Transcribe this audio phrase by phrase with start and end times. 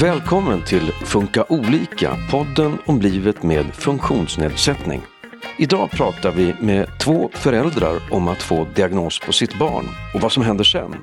[0.00, 5.02] Välkommen till Funka olika, podden om livet med funktionsnedsättning.
[5.58, 10.32] Idag pratar vi med två föräldrar om att få diagnos på sitt barn och vad
[10.32, 10.94] som händer sen.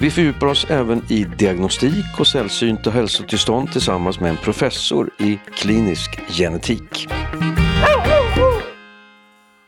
[0.00, 6.20] Vi fördjupar oss även i diagnostik och sällsynta hälsotillstånd tillsammans med en professor i klinisk
[6.28, 7.08] genetik.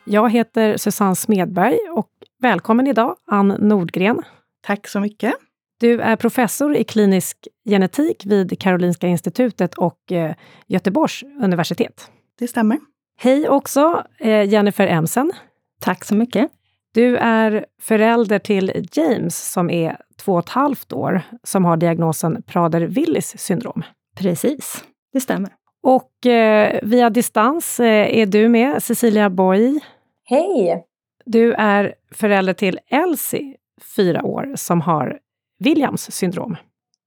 [0.05, 2.11] Jag heter Susanne Smedberg och
[2.43, 4.23] välkommen idag Ann Nordgren.
[4.67, 5.35] Tack så mycket.
[5.81, 10.35] Du är professor i klinisk genetik vid Karolinska institutet och eh,
[10.67, 12.11] Göteborgs universitet.
[12.39, 12.79] Det stämmer.
[13.19, 15.33] Hej också eh, Jennifer Emsen.
[15.81, 16.51] Tack så mycket.
[16.95, 22.43] Du är förälder till James som är två och ett halvt år, som har diagnosen
[22.43, 23.83] Prader-Willis syndrom.
[24.19, 25.51] Precis, det stämmer.
[25.83, 29.81] Och eh, via distans eh, är du med, Cecilia Boy.
[30.25, 30.85] Hej!
[31.25, 33.57] Du är förälder till Elsie,
[33.97, 35.19] fyra år, som har
[35.59, 36.57] Williams syndrom.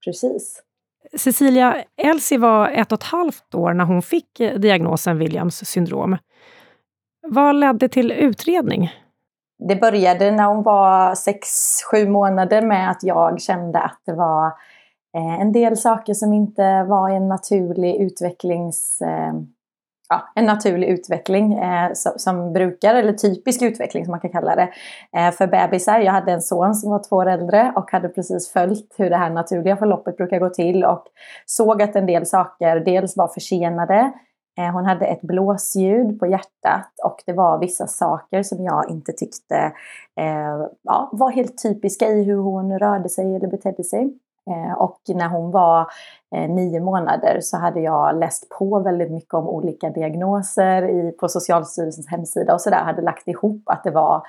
[0.04, 0.62] Precis.
[1.18, 6.16] Cecilia, Elsie var ett och ett halvt år när hon fick eh, diagnosen Williams syndrom.
[7.22, 8.90] Vad ledde till utredning?
[9.68, 11.48] Det började när hon var sex,
[11.90, 14.46] sju månader med att jag kände att det var
[15.16, 19.02] eh, en del saker som inte var en naturlig utvecklings...
[20.12, 24.56] Ja, en naturlig utveckling eh, som, som, brukar, eller typisk utveckling som man kan kalla
[24.56, 24.68] det,
[25.16, 26.00] eh, för bebisar.
[26.00, 29.16] Jag hade en son som var två år äldre och hade precis följt hur det
[29.16, 31.04] här naturliga förloppet brukar gå till och
[31.46, 34.12] såg att en del saker dels var försenade,
[34.58, 39.12] eh, hon hade ett blåsljud på hjärtat och det var vissa saker som jag inte
[39.12, 39.56] tyckte
[40.20, 44.18] eh, ja, var helt typiska i hur hon rörde sig eller betedde sig.
[44.50, 45.86] Eh, och när hon var
[46.36, 51.28] eh, nio månader så hade jag läst på väldigt mycket om olika diagnoser i, på
[51.28, 52.84] Socialstyrelsens hemsida och sådär.
[52.84, 54.22] Hade lagt ihop att det var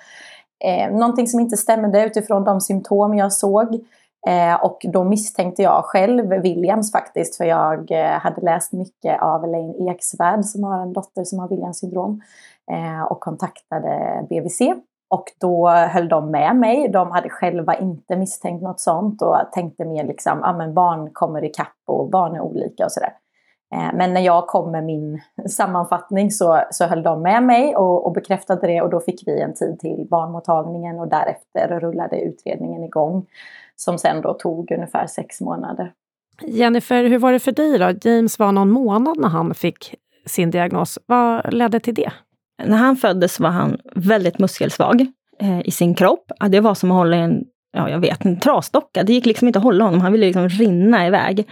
[0.65, 3.85] eh, någonting som inte stämde utifrån de symptom jag såg.
[4.27, 9.43] Eh, och då misstänkte jag själv Williams faktiskt, för jag eh, hade läst mycket av
[9.43, 12.21] Elaine Eksvärd som har en dotter som har Williams syndrom
[12.71, 14.61] eh, och kontaktade BVC
[15.11, 16.89] och då höll de med mig.
[16.89, 21.09] De hade själva inte misstänkt något sånt och tänkte mer liksom, ja ah, men barn
[21.13, 23.13] kommer ikapp och barn är olika och sådär.
[23.75, 28.05] Eh, men när jag kom med min sammanfattning så, så höll de med mig och,
[28.05, 32.83] och, bekräftade det och då fick vi en tid till barnmottagningen och därefter rullade utredningen
[32.83, 33.25] igång.
[33.75, 35.93] Som sen då tog ungefär sex månader.
[36.41, 38.09] Jennifer, hur var det för dig då?
[38.09, 39.95] James var någon månad när han fick
[40.25, 40.99] sin diagnos.
[41.05, 42.11] Vad ledde till det?
[42.65, 45.05] När han föddes var han väldigt muskelsvag
[45.39, 46.31] eh, i sin kropp.
[46.49, 49.03] Det var som att hålla en, ja, jag vet, en trasdocka.
[49.03, 51.47] Det gick liksom inte att hålla honom, han ville liksom rinna iväg.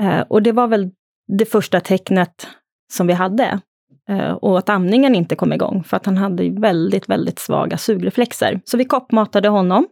[0.00, 0.90] Eh, och det var väl
[1.28, 2.46] det första tecknet
[2.92, 3.60] som vi hade.
[4.08, 8.60] Eh, och att amningen inte kom igång, för att han hade väldigt, väldigt svaga sugreflexer.
[8.64, 9.86] Så vi koppmatade honom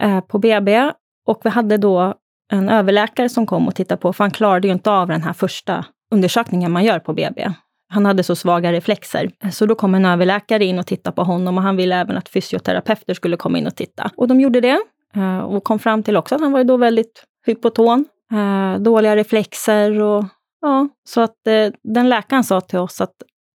[0.00, 0.92] eh, på BB
[1.26, 2.14] och vi hade då
[2.52, 5.32] en överläkare som kom och tittade på, för han klarade ju inte av den här
[5.32, 7.50] första undersökningen man gör på BB.
[7.88, 9.30] Han hade så svaga reflexer.
[9.52, 12.28] Så då kom en överläkare in och tittade på honom och han ville även att
[12.28, 14.10] fysioterapeuter skulle komma in och titta.
[14.16, 14.78] Och de gjorde det
[15.14, 20.00] eh, och kom fram till också att han var då väldigt hypoton, eh, dåliga reflexer
[20.00, 20.24] och
[20.60, 23.14] ja, så att eh, den läkaren sa till oss att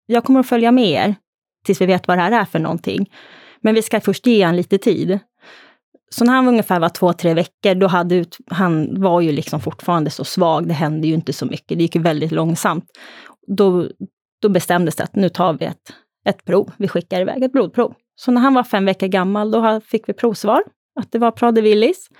[0.07, 1.15] jag kommer att följa med er
[1.65, 3.11] tills vi vet vad det här är för någonting.
[3.61, 5.19] Men vi ska först ge han lite tid.
[6.11, 9.33] Så när han var ungefär var två, tre veckor, då hade ut, han var ju
[9.33, 12.85] liksom fortfarande så svag, det hände ju inte så mycket, det gick ju väldigt långsamt.
[13.47, 13.89] Då,
[14.43, 15.93] då bestämdes det att nu tar vi ett,
[16.25, 16.71] ett prov.
[16.77, 17.95] Vi skickar iväg ett blodprov.
[18.17, 20.63] Så när han var fem veckor gammal, då fick vi provsvar
[21.01, 22.11] att det var Prader-Willis.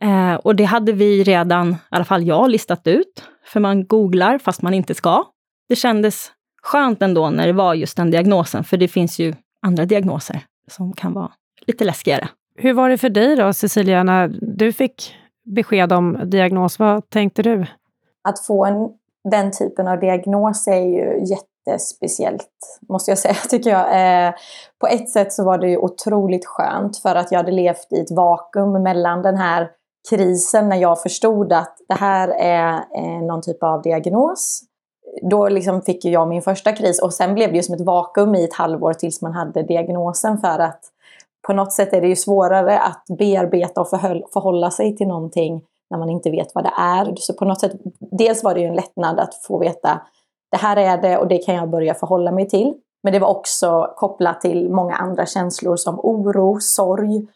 [0.00, 3.24] Eh, och det hade vi redan, i alla fall jag, listat ut.
[3.44, 5.24] För man googlar fast man inte ska.
[5.68, 6.32] Det kändes
[6.62, 10.40] skönt ändå när det var just den diagnosen, för det finns ju andra diagnoser
[10.70, 11.32] som kan vara
[11.66, 12.28] lite läskigare.
[12.56, 16.78] Hur var det för dig då, Cecilia, när du fick besked om diagnos?
[16.78, 17.66] Vad tänkte du?
[18.28, 18.74] Att få en,
[19.30, 22.48] den typen av diagnos är ju jätte jättespeciellt,
[22.88, 24.26] måste jag säga, tycker jag.
[24.26, 24.34] Eh,
[24.80, 28.00] på ett sätt så var det ju otroligt skönt för att jag hade levt i
[28.00, 29.70] ett vakuum mellan den här
[30.10, 34.62] krisen när jag förstod att det här är eh, någon typ av diagnos.
[35.22, 38.34] Då liksom fick jag min första kris och sen blev det ju som ett vakuum
[38.34, 40.80] i ett halvår tills man hade diagnosen för att
[41.46, 45.98] på något sätt är det ju svårare att bearbeta och förhålla sig till någonting när
[45.98, 47.14] man inte vet vad det är.
[47.16, 50.00] Så på något sätt, dels var det ju en lättnad att få veta
[50.56, 52.74] det här är det och det kan jag börja förhålla mig till.
[53.02, 57.26] Men det var också kopplat till många andra känslor som oro, sorg,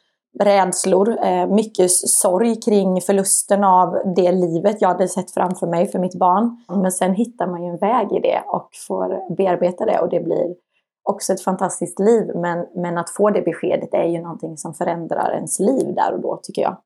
[0.40, 1.24] rädslor.
[1.24, 6.14] Eh, mycket sorg kring förlusten av det livet jag hade sett framför mig för mitt
[6.14, 6.56] barn.
[6.82, 10.20] Men sen hittar man ju en väg i det och får bearbeta det och det
[10.20, 10.54] blir
[11.02, 12.30] också ett fantastiskt liv.
[12.34, 16.20] Men, men att få det beskedet är ju någonting som förändrar ens liv där och
[16.20, 16.76] då tycker jag.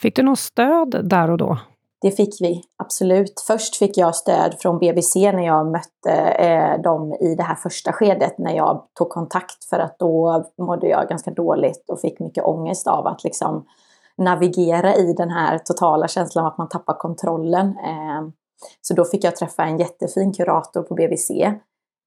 [0.00, 1.58] Fick du något stöd där och då?
[2.02, 3.40] Det fick vi, absolut.
[3.46, 7.92] Först fick jag stöd från BBC när jag mötte eh, dem i det här första
[7.92, 12.44] skedet, när jag tog kontakt, för att då mådde jag ganska dåligt och fick mycket
[12.44, 13.66] ångest av att liksom
[14.16, 17.66] navigera i den här totala känslan av att man tappar kontrollen.
[17.66, 18.22] Eh,
[18.80, 21.54] så då fick jag träffa en jättefin kurator på BBC.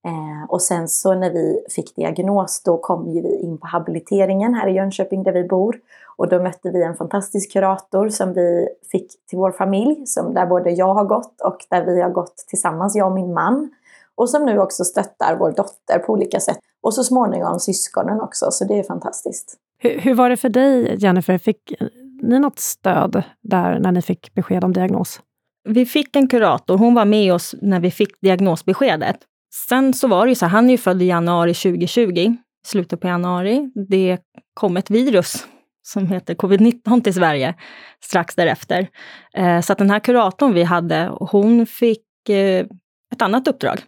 [0.06, 4.54] Eh, och sen så när vi fick diagnos, då kom ju vi in på habiliteringen
[4.54, 5.80] här i Jönköping där vi bor.
[6.18, 10.46] Och då mötte vi en fantastisk kurator som vi fick till vår familj, som där
[10.46, 13.70] både jag har gått och där vi har gått tillsammans, jag och min man.
[14.16, 16.60] Och som nu också stöttar vår dotter på olika sätt.
[16.82, 19.58] Och så småningom syskonen också, så det är fantastiskt.
[19.78, 21.38] Hur, hur var det för dig, Jennifer?
[21.38, 21.74] Fick
[22.22, 25.22] ni något stöd där när ni fick besked om diagnos?
[25.70, 29.18] Vi fick en kurator, hon var med oss när vi fick diagnosbeskedet.
[29.56, 32.36] Sen så var det ju så, han är ju född i januari 2020,
[32.68, 33.72] slutet på januari.
[33.90, 34.20] Det
[34.54, 35.48] kom ett virus
[35.82, 37.56] som heter covid-19 till Sverige
[38.04, 38.88] strax därefter.
[39.34, 42.66] Eh, så att den här kuratorn vi hade, hon fick eh,
[43.14, 43.80] ett annat uppdrag.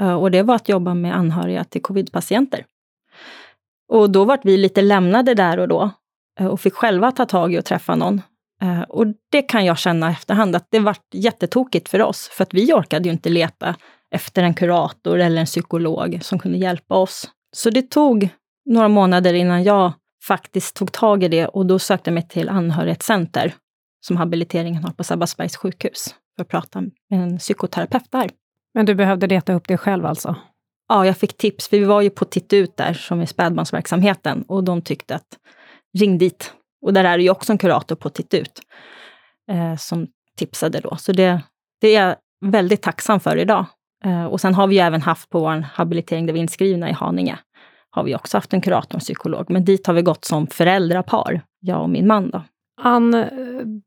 [0.00, 2.64] Eh, och det var att jobba med anhöriga till covid-patienter.
[3.88, 5.90] Och då vart vi lite lämnade där och då
[6.40, 8.22] och fick själva ta tag i och träffa någon.
[8.88, 12.72] Och det kan jag känna efterhand att det vart jättetokigt för oss, för att vi
[12.72, 13.76] orkade ju inte leta
[14.14, 17.30] efter en kurator eller en psykolog som kunde hjälpa oss.
[17.56, 18.28] Så det tog
[18.64, 19.92] några månader innan jag
[20.26, 23.54] faktiskt tog tag i det och då sökte jag mig till anhörighetscenter
[24.00, 28.30] som habiliteringen har på Sabbatsbergs sjukhus för att prata med en psykoterapeut där.
[28.74, 30.36] Men du behövde leta upp det själv alltså?
[30.88, 34.42] Ja, jag fick tips, för vi var ju på Titt ut där, som är spädbarnsverksamheten,
[34.42, 35.38] och de tyckte att
[35.98, 36.52] ring dit.
[36.86, 38.60] Och där är det ju också en kurator på Titt ut
[39.50, 40.06] eh, som
[40.36, 40.96] tipsade då.
[40.96, 41.42] Så det,
[41.80, 43.66] det är jag väldigt tacksam för idag.
[44.04, 46.90] Eh, och sen har vi ju även haft på vår habilitering där vi är inskrivna
[46.90, 47.38] i Haninge,
[47.90, 49.50] har vi också haft en kurator och psykolog.
[49.50, 52.30] Men dit har vi gått som föräldrapar, jag och min man.
[52.30, 52.42] Då.
[52.80, 53.24] Ann,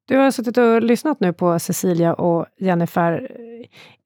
[0.08, 3.32] du har suttit och lyssnat nu på Cecilia och Jennifer.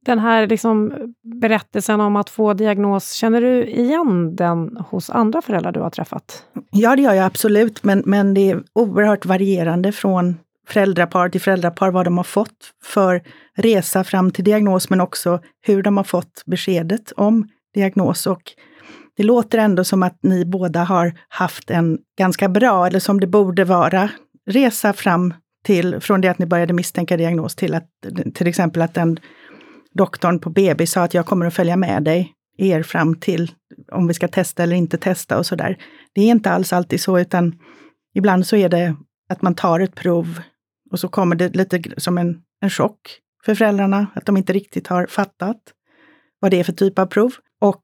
[0.06, 0.94] Den här liksom
[1.42, 6.46] berättelsen om att få diagnos, känner du igen den hos andra föräldrar du har träffat?
[6.72, 10.36] Ja, det gör jag absolut, men, men det är oerhört varierande från
[10.68, 13.24] föräldrapar till föräldrapar vad de har fått för
[13.58, 18.28] resa fram till diagnos, men också hur de har fått beskedet om diagnos.
[18.28, 18.42] Och
[19.18, 23.28] det låter ändå som att ni båda har haft en ganska bra, eller som det
[23.28, 24.10] borde vara,
[24.50, 25.34] resa fram
[25.64, 27.90] till, från det att ni började misstänka diagnos till att
[28.34, 29.20] till exempel att den
[29.94, 33.52] doktorn på BB sa att jag kommer att följa med dig, er fram till
[33.92, 35.78] om vi ska testa eller inte testa och sådär.
[36.14, 37.60] Det är inte alls alltid så, utan
[38.14, 38.96] ibland så är det
[39.30, 40.42] att man tar ett prov
[40.92, 44.88] och så kommer det lite som en, en chock för föräldrarna, att de inte riktigt
[44.88, 45.58] har fattat
[46.40, 47.34] vad det är för typ av prov.
[47.62, 47.84] Och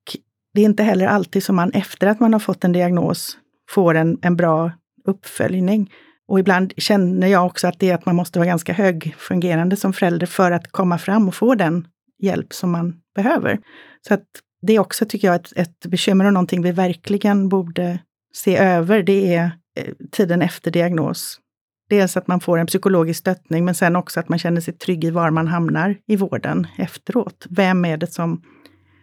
[0.53, 3.37] det är inte heller alltid som man efter att man har fått en diagnos
[3.69, 4.71] får en, en bra
[5.05, 5.91] uppföljning.
[6.27, 9.93] Och ibland känner jag också att det är att man måste vara ganska högfungerande som
[9.93, 11.87] förälder för att komma fram och få den
[12.19, 13.59] hjälp som man behöver.
[14.07, 14.25] Så att
[14.61, 17.99] det är också, tycker jag, ett, ett bekymmer och någonting vi verkligen borde
[18.33, 19.03] se över.
[19.03, 21.39] Det är eh, tiden efter diagnos.
[21.91, 25.03] Dels att man får en psykologisk stöttning, men sen också att man känner sig trygg
[25.03, 27.45] i var man hamnar i vården efteråt.
[27.49, 28.41] Vem är det som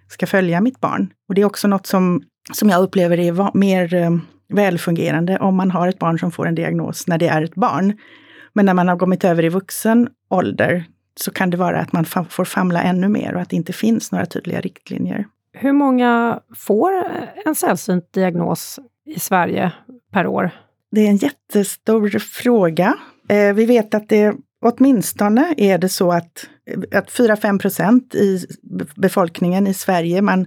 [0.08, 1.12] ska följa mitt barn?
[1.28, 4.10] Och det är också något som, som jag upplever är mer eh,
[4.48, 7.98] välfungerande om man har ett barn som får en diagnos när det är ett barn.
[8.52, 10.84] Men när man har kommit över i vuxen ålder
[11.20, 14.12] så kan det vara att man får famla ännu mer och att det inte finns
[14.12, 15.26] några tydliga riktlinjer.
[15.52, 16.92] Hur många får
[17.44, 19.72] en sällsynt diagnos i Sverige
[20.12, 20.50] per år?
[20.90, 22.94] Det är en jättestor fråga.
[23.28, 26.48] Eh, vi vet att det åtminstone är det så att,
[26.94, 28.46] att 4-5 procent i
[28.96, 30.46] befolkningen i Sverige, man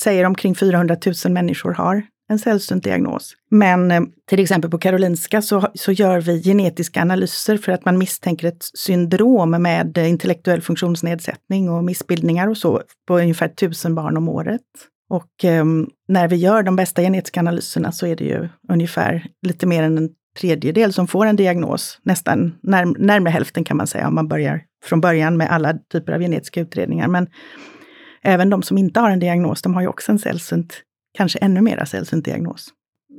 [0.00, 3.34] säger omkring 400 000 människor har en sällsynt diagnos.
[3.50, 7.98] Men eh, till exempel på Karolinska så, så gör vi genetiska analyser för att man
[7.98, 14.28] misstänker ett syndrom med intellektuell funktionsnedsättning och missbildningar och så på ungefär tusen barn om
[14.28, 14.60] året.
[15.12, 15.64] Och eh,
[16.08, 19.98] när vi gör de bästa genetiska analyserna så är det ju ungefär lite mer än
[19.98, 21.98] en tredjedel som får en diagnos.
[22.02, 26.12] Nästan när, närmare hälften kan man säga om man börjar från början med alla typer
[26.12, 27.08] av genetiska utredningar.
[27.08, 27.26] Men
[28.22, 30.74] även de som inte har en diagnos, de har ju också en sällsynt,
[31.14, 32.68] kanske ännu mera sällsynt diagnos.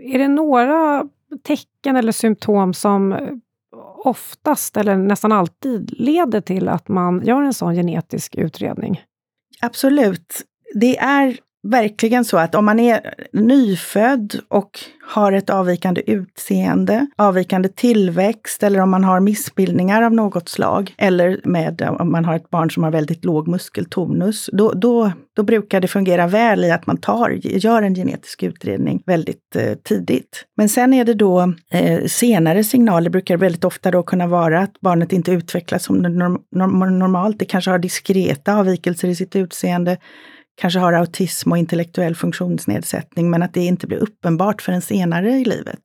[0.04, 1.04] Är det några
[1.44, 3.16] tecken eller symptom som
[4.04, 9.02] oftast eller nästan alltid leder till att man gör en sån genetisk utredning?
[9.62, 10.42] Absolut.
[10.76, 17.70] Det är verkligen så att om man är nyfödd och har ett avvikande utseende, avvikande
[17.70, 22.50] tillväxt eller om man har missbildningar av något slag eller med, om man har ett
[22.50, 26.88] barn som har väldigt låg muskeltonus, då, då, då brukar det fungera väl i att
[26.88, 30.46] man tar, gör en genetisk utredning väldigt eh, tidigt.
[30.58, 34.80] Men sen är det då eh, senare signaler brukar väldigt ofta då kunna vara att
[34.82, 37.40] barnet inte utvecklas som norm, normalt.
[37.40, 39.98] Det kanske har diskreta avvikelser i sitt utseende
[40.56, 45.46] kanske har autism och intellektuell funktionsnedsättning, men att det inte blir uppenbart förrän senare i
[45.46, 45.84] livet.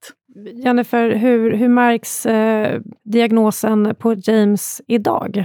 [0.65, 5.45] Jennifer, hur, hur märks eh, diagnosen på James idag?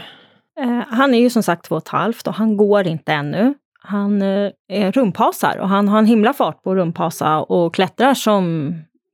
[0.59, 3.53] Eh, han är ju som sagt två och ett halvt och han går inte ännu.
[3.79, 8.73] Han eh, är rumpasar och han har en himla fart på rumpasa och klättrar som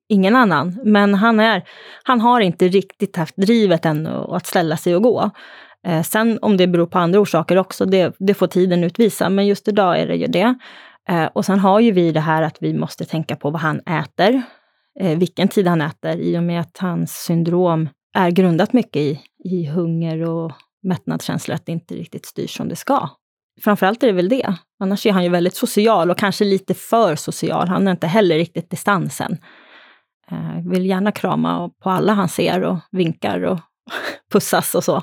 [0.10, 0.80] ingen annan.
[0.84, 1.64] Men han, är,
[2.04, 5.32] han har inte riktigt haft drivet ännu att ställa sig och gå.
[5.88, 9.48] Eh, sen om det beror på andra orsaker också, det, det får tiden utvisa, men
[9.48, 10.56] just idag är det ju det.
[11.10, 13.80] Eh, och sen har ju vi det här att vi måste tänka på vad han
[13.80, 14.42] äter,
[15.00, 19.22] eh, vilken tid han äter, i och med att hans syndrom är grundat mycket i,
[19.44, 20.52] i hunger och
[20.84, 23.10] mättnadskänsla, att det inte riktigt styrs som det ska.
[23.62, 24.56] Framförallt är det väl det.
[24.80, 27.68] Annars är han ju väldigt social och kanske lite för social.
[27.68, 29.38] Han har inte heller riktigt distansen.
[30.32, 33.60] Eh, vill gärna krama på alla han ser och vinkar och
[34.32, 35.02] pussas och så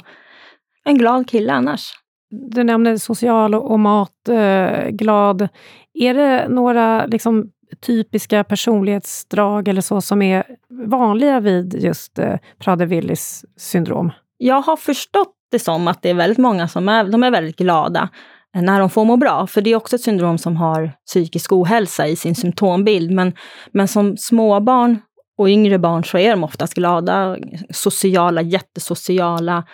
[0.86, 1.92] en glad kille annars.
[2.30, 5.42] Du nämnde social och matglad.
[5.42, 5.48] Eh,
[5.94, 7.50] är det några liksom,
[7.86, 10.44] typiska personlighetsdrag eller så som är
[10.86, 14.12] vanliga vid just eh, Prader-Willis syndrom?
[14.38, 17.56] Jag har förstått det som att det är väldigt många som är, de är väldigt
[17.56, 18.08] glada
[18.54, 19.46] när de får må bra.
[19.46, 23.10] För det är också ett syndrom som har psykisk ohälsa i sin symptombild.
[23.10, 23.32] Men,
[23.72, 24.98] men som småbarn
[25.38, 27.36] och yngre barn så är de oftast glada,
[27.70, 29.64] sociala, jättesociala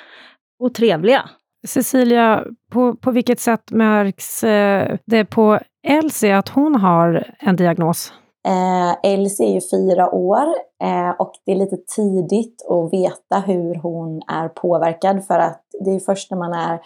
[0.62, 1.30] och trevliga.
[1.66, 8.12] Cecilia, på, på vilket sätt märks eh, det på Elsie att hon har en diagnos?
[8.48, 10.46] Eh, Elsie är ju fyra år
[10.82, 15.90] eh, och det är lite tidigt att veta hur hon är påverkad för att det
[15.90, 16.80] är först när man är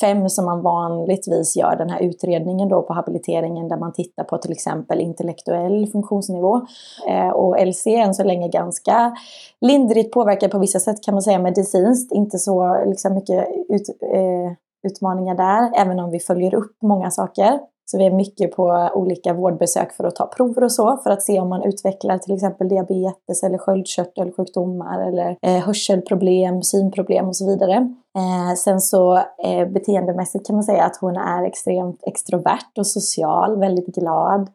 [0.00, 4.38] fem som man vanligtvis gör den här utredningen då på habiliteringen där man tittar på
[4.38, 6.66] till exempel intellektuell funktionsnivå.
[7.08, 9.16] Eh, och Elsie är än så länge ganska
[9.60, 14.52] lindrigt påverkad på vissa sätt kan man säga medicinskt, inte så liksom, mycket ut, eh,
[14.86, 17.60] utmaningar där, även om vi följer upp många saker.
[17.86, 21.22] Så vi är mycket på olika vårdbesök för att ta prover och så för att
[21.22, 27.46] se om man utvecklar till exempel diabetes eller sköldkörtelsjukdomar eller eh, hörselproblem, synproblem och så
[27.46, 27.74] vidare.
[28.16, 33.58] Eh, sen så eh, beteendemässigt kan man säga att hon är extremt extrovert och social,
[33.58, 34.48] väldigt glad.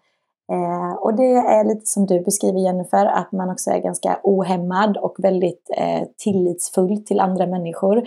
[0.51, 4.97] Eh, och det är lite som du beskriver Jennifer, att man också är ganska ohämmad
[4.97, 8.03] och väldigt eh, tillitsfull till andra människor.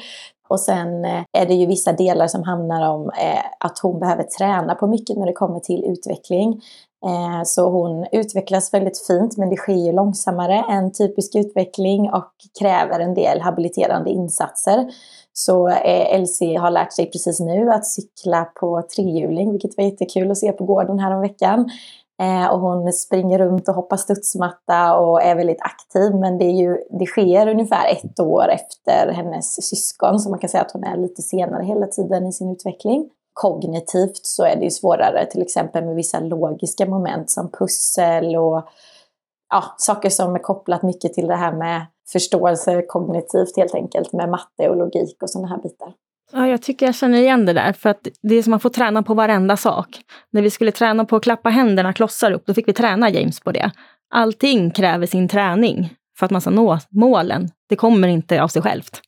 [0.52, 4.22] Och sen eh, är det ju vissa delar som handlar om eh, att hon behöver
[4.22, 6.62] träna på mycket när det kommer till utveckling.
[7.06, 12.32] Eh, så hon utvecklas väldigt fint men det sker ju långsammare än typisk utveckling och
[12.60, 14.90] kräver en del habiliterande insatser.
[15.32, 20.38] Så Elsie har lärt sig precis nu att cykla på trehjuling, vilket var jättekul att
[20.38, 21.70] se på gården här om veckan.
[22.22, 26.14] Eh, och hon springer runt och hoppar studsmatta och är väldigt aktiv.
[26.14, 30.18] Men det, är ju, det sker ungefär ett år efter hennes syskon.
[30.20, 33.10] Så man kan säga att hon är lite senare hela tiden i sin utveckling.
[33.32, 38.62] Kognitivt så är det ju svårare till exempel med vissa logiska moment som pussel och
[39.50, 44.28] ja, saker som är kopplat mycket till det här med förståelse kognitivt helt enkelt med
[44.28, 45.92] matte och logik och sådana här bitar.
[46.32, 48.68] Ja, jag tycker jag känner igen det där, för att det är som att få
[48.68, 49.88] träna på varenda sak.
[50.30, 53.40] När vi skulle träna på att klappa händerna klossar upp, då fick vi träna James
[53.40, 53.70] på det.
[54.10, 57.48] Allting kräver sin träning för att man ska nå målen.
[57.68, 59.00] Det kommer inte av sig självt.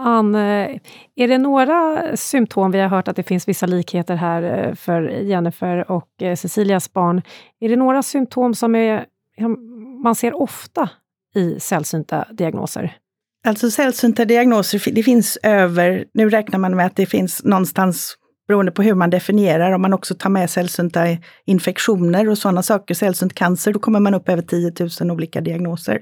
[0.00, 0.78] Ann, eh,
[1.14, 5.02] är det några symptom, vi har hört att det finns vissa likheter här eh, för
[5.02, 7.22] Jennifer och eh, Cecilias barn.
[7.60, 9.06] Är det några symptom som är,
[10.02, 10.90] man ser ofta
[11.34, 12.96] i sällsynta diagnoser?
[13.46, 18.16] Alltså sällsynta diagnoser, det finns över, nu räknar man med att det finns någonstans,
[18.48, 21.00] beroende på hur man definierar, om man också tar med sällsynta
[21.44, 26.00] infektioner och sådana saker, sällsynt cancer, då kommer man upp över 10 000 olika diagnoser.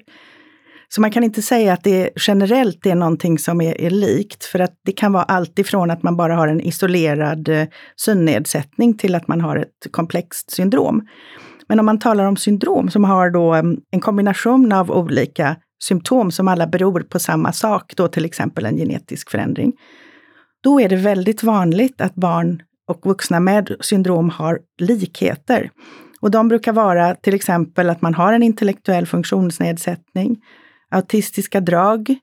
[0.88, 4.58] Så man kan inte säga att det generellt är någonting som är, är likt, för
[4.58, 7.64] att det kan vara allt ifrån att man bara har en isolerad eh,
[7.96, 11.06] synnedsättning till att man har ett komplext syndrom.
[11.68, 15.56] Men om man talar om syndrom som har då mm, en kombination av olika
[15.88, 19.72] symptom som alla beror på samma sak, då till exempel en genetisk förändring,
[20.62, 25.70] då är det väldigt vanligt att barn och vuxna med syndrom har likheter.
[26.20, 30.36] Och de brukar vara till exempel att man har en intellektuell funktionsnedsättning,
[30.90, 32.16] autistiska drag,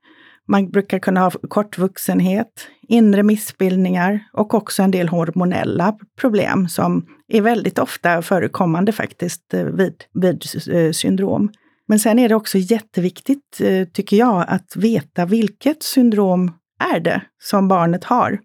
[0.47, 7.41] Man brukar kunna ha kortvuxenhet, inre missbildningar och också en del hormonella problem som är
[7.41, 11.49] väldigt ofta förekommande faktiskt eh, vid, vid eh, syndrom.
[11.87, 16.51] Men sen är det också jätteviktigt, eh, tycker jag, att veta vilket syndrom
[16.93, 18.39] är det som barnet har.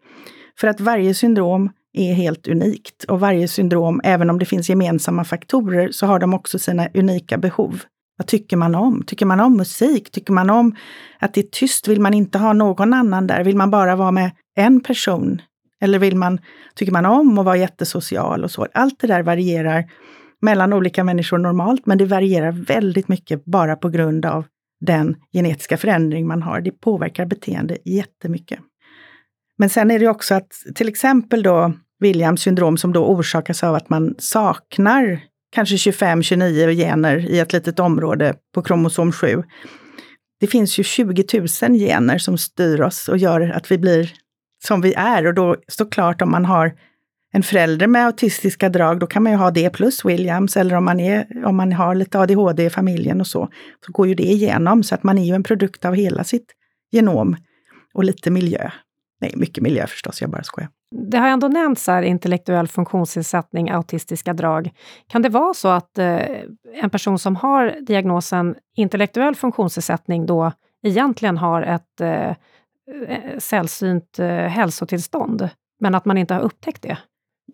[0.60, 5.24] För att varje syndrom är helt unikt och varje syndrom, även om det finns gemensamma
[5.24, 7.82] faktorer, så har de också sina unika behov.
[8.16, 9.02] Vad tycker man om?
[9.06, 10.10] Tycker man om musik?
[10.10, 10.76] Tycker man om
[11.18, 11.88] att det är tyst?
[11.88, 13.44] Vill man inte ha någon annan där?
[13.44, 15.42] Vill man bara vara med en person?
[15.80, 16.38] Eller vill man,
[16.74, 18.66] tycker man om att vara jättesocial och så?
[18.74, 19.84] Allt det där varierar
[20.42, 24.44] mellan olika människor normalt, men det varierar väldigt mycket bara på grund av
[24.80, 26.60] den genetiska förändring man har.
[26.60, 28.58] Det påverkar beteende jättemycket.
[29.58, 33.74] Men sen är det också att till exempel då Williams syndrom som då orsakas av
[33.74, 35.20] att man saknar
[35.54, 39.42] kanske 25-29 gener i ett litet område på kromosom 7.
[40.40, 41.24] Det finns ju 20
[41.62, 44.12] 000 gener som styr oss och gör att vi blir
[44.64, 45.26] som vi är.
[45.26, 46.72] Och då såklart om man har
[47.36, 50.56] en förälder med autistiska drag, då kan man ju ha det plus Williams.
[50.56, 53.48] Eller om man, är, om man har lite ADHD i familjen och så,
[53.86, 54.82] så går ju det igenom.
[54.82, 56.52] Så att man är ju en produkt av hela sitt
[56.90, 57.36] genom
[57.94, 58.70] och lite miljö.
[59.20, 60.70] Nej, mycket miljö förstås, jag bara skojar.
[61.10, 64.70] Det har ändå nämnts här intellektuell funktionsnedsättning, autistiska drag.
[65.06, 66.20] Kan det vara så att eh,
[66.82, 70.52] en person som har diagnosen intellektuell funktionsnedsättning då
[70.82, 75.48] egentligen har ett eh, eh sällsynt eh, hälsotillstånd,
[75.80, 76.98] men att man inte har upptäckt det?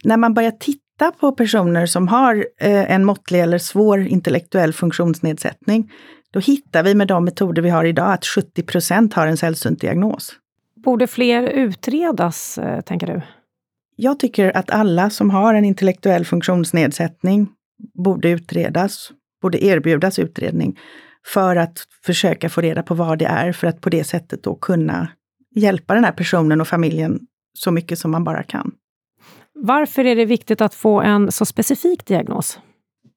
[0.03, 5.93] När man börjar titta på personer som har eh, en måttlig eller svår intellektuell funktionsnedsättning,
[6.31, 9.81] då hittar vi med de metoder vi har idag att 70 procent har en sällsynt
[9.81, 10.33] diagnos.
[10.85, 13.21] Borde fler utredas, eh, tänker du?
[13.97, 17.49] Jag tycker att alla som har en intellektuell funktionsnedsättning
[17.95, 19.11] borde utredas,
[19.43, 20.79] borde erbjudas utredning
[21.27, 24.55] för att försöka få reda på vad det är, för att på det sättet då
[24.55, 25.09] kunna
[25.55, 27.21] hjälpa den här personen och familjen
[27.59, 28.73] så mycket som man bara kan.
[29.65, 32.61] Varför är det viktigt att få en så specifik diagnos?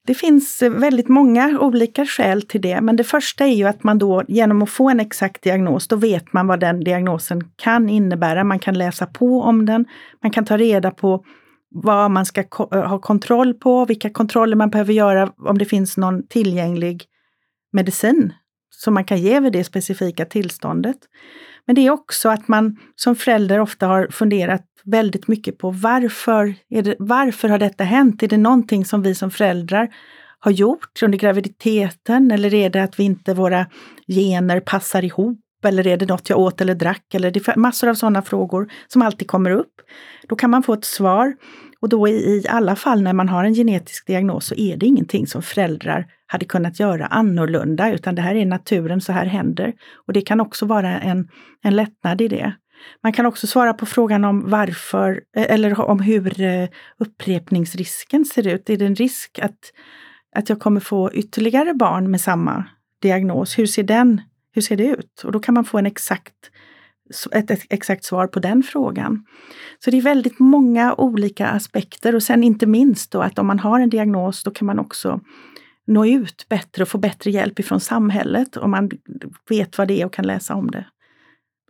[0.08, 3.84] Det finns eh, väldigt många olika skäl till det, men det första är ju att
[3.84, 7.90] man då genom att få en exakt diagnos, då vet man vad den diagnosen kan
[7.90, 8.44] innebära.
[8.44, 9.86] Man kan läsa på om den,
[10.24, 11.26] man kan ta reda på
[11.70, 15.98] vad man ska eh, ha kontroll på, vilka kontroller man behöver göra, om det finns
[15.98, 17.04] någon tillgänglig
[17.74, 18.34] medicin
[18.70, 20.98] som man kan ge vid det specifika tillståndet.
[21.68, 26.56] Men det är också att man som förälder ofta har funderat väldigt mycket på varför,
[26.70, 28.24] är det, varför har detta hänt?
[28.24, 29.90] Är det någonting som vi som föräldrar
[30.40, 33.66] har gjort under graviditeten eller är det att vi inte, våra
[34.08, 35.40] gener passar ihop?
[35.64, 37.14] Eller är det något jag åt eller drack?
[37.14, 39.74] Eller det är massor av sådana frågor som alltid kommer upp.
[40.28, 41.34] Då kan man få ett svar
[41.86, 45.28] och då i alla fall när man har en genetisk diagnos så är det ingenting
[45.28, 49.74] som föräldrar hade kunnat göra annorlunda, utan det här är naturen, så här händer.
[50.08, 51.30] Och det kan också vara en,
[51.64, 52.54] en lättnad i det.
[53.04, 56.68] Man kan också svara på frågan om varför, eh, eller om hur eh,
[56.98, 58.70] upprepningsrisken ser ut.
[58.70, 59.60] Är det en risk att,
[60.36, 62.66] att jag kommer få ytterligare barn med samma
[63.02, 63.60] diagnos?
[63.60, 64.22] Hur ser, den,
[64.52, 65.22] hur ser det ut?
[65.24, 66.52] Och då kan man få en exakt
[67.32, 69.26] ett, exakt svar på den frågan.
[69.80, 73.60] Så det är väldigt många olika aspekter och sen inte minst då att om man
[73.60, 75.20] har en diagnos då kan man också
[75.88, 78.92] nå ut bättre och få bättre hjälp ifrån samhället om man
[79.50, 80.86] vet vad det är och kan läsa om det.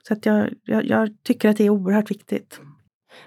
[0.07, 2.59] Så att jag, jag, jag tycker att det är oerhört viktigt.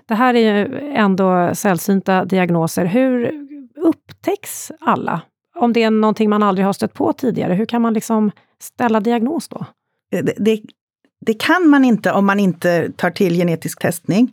[0.07, 2.85] Det här är ju ändå sällsynta diagnoser.
[2.85, 3.33] Hur
[3.77, 5.21] upptäcks alla?
[5.55, 9.01] Om det är någonting man aldrig har stött på tidigare, hur kan man liksom ställa
[9.01, 9.67] diagnos då?
[10.11, 10.63] Det, det,
[11.27, 14.31] det kan man inte om man inte tar till genetisk testning.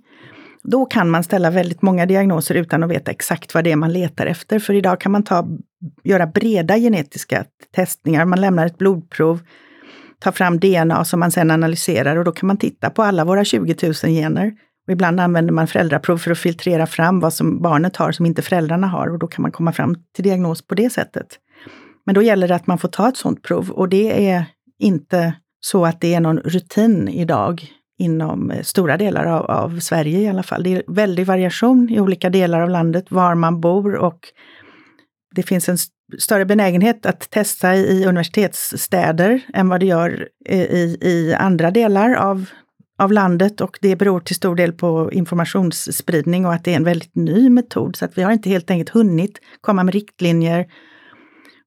[0.63, 3.93] Då kan man ställa väldigt många diagnoser utan att veta exakt vad det är man
[3.93, 4.59] letar efter.
[4.59, 5.47] För idag kan man ta,
[6.03, 7.45] göra breda genetiska
[7.75, 8.25] testningar.
[8.25, 9.39] Man lämnar ett blodprov,
[10.19, 13.45] tar fram DNA som man sedan analyserar och då kan man titta på alla våra
[13.45, 14.53] 20 000 gener.
[14.87, 18.41] Och ibland använder man föräldraprov för att filtrera fram vad som barnet har som inte
[18.41, 21.27] föräldrarna har och då kan man komma fram till diagnos på det sättet.
[22.05, 24.45] Men då gäller det att man får ta ett sådant prov och det är
[24.79, 25.33] inte
[25.65, 30.27] så att det är någon rutin idag inom eh, stora delar av, av, Sverige i
[30.27, 30.63] alla fall.
[30.63, 34.19] Det är väldig variation i olika delar av landet var man bor och
[35.35, 35.77] det finns en
[36.17, 42.13] större benägenhet att testa i universitetsstäder än vad det gör eh, i, i andra delar
[42.13, 42.45] av,
[42.99, 46.83] av landet och det beror till stor del på informationsspridning och att det är en
[46.83, 47.95] väldigt ny metod.
[47.95, 50.65] Så att vi har inte helt enkelt hunnit komma med riktlinjer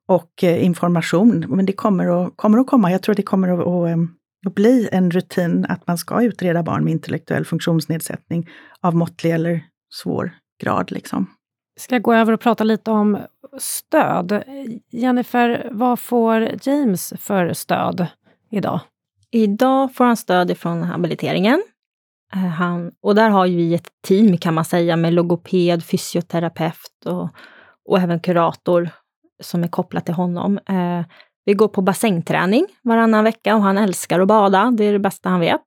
[0.09, 1.45] och eh, information.
[1.49, 2.93] Men det kommer att, kommer att komma.
[2.93, 4.05] Jag tror det kommer att, att, eh,
[4.47, 8.49] att bli en rutin att man ska utreda barn med intellektuell funktionsnedsättning
[8.81, 10.31] av måttlig eller svår
[10.63, 10.91] grad.
[10.91, 11.27] Liksom.
[11.81, 13.19] Ska jag gå över och prata lite om
[13.59, 14.43] stöd.
[14.91, 18.07] Jennifer, vad får James för stöd
[18.51, 18.81] idag?
[19.31, 21.63] Idag får han stöd ifrån habiliteringen.
[22.35, 27.07] Eh, han, och där har ju vi ett team kan man säga med logoped, fysioterapeut
[27.07, 27.29] och,
[27.89, 28.91] och även kurator
[29.41, 30.59] som är kopplat till honom.
[30.69, 31.03] Eh,
[31.45, 34.71] vi går på bassängträning varannan vecka och han älskar att bada.
[34.71, 35.63] Det är det bästa han vet.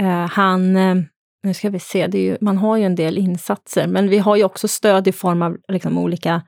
[0.00, 0.94] Eh, han, eh,
[1.42, 4.36] nu ska vi se, det ju, man har ju en del insatser, men vi har
[4.36, 6.42] ju också stöd i form av liksom olika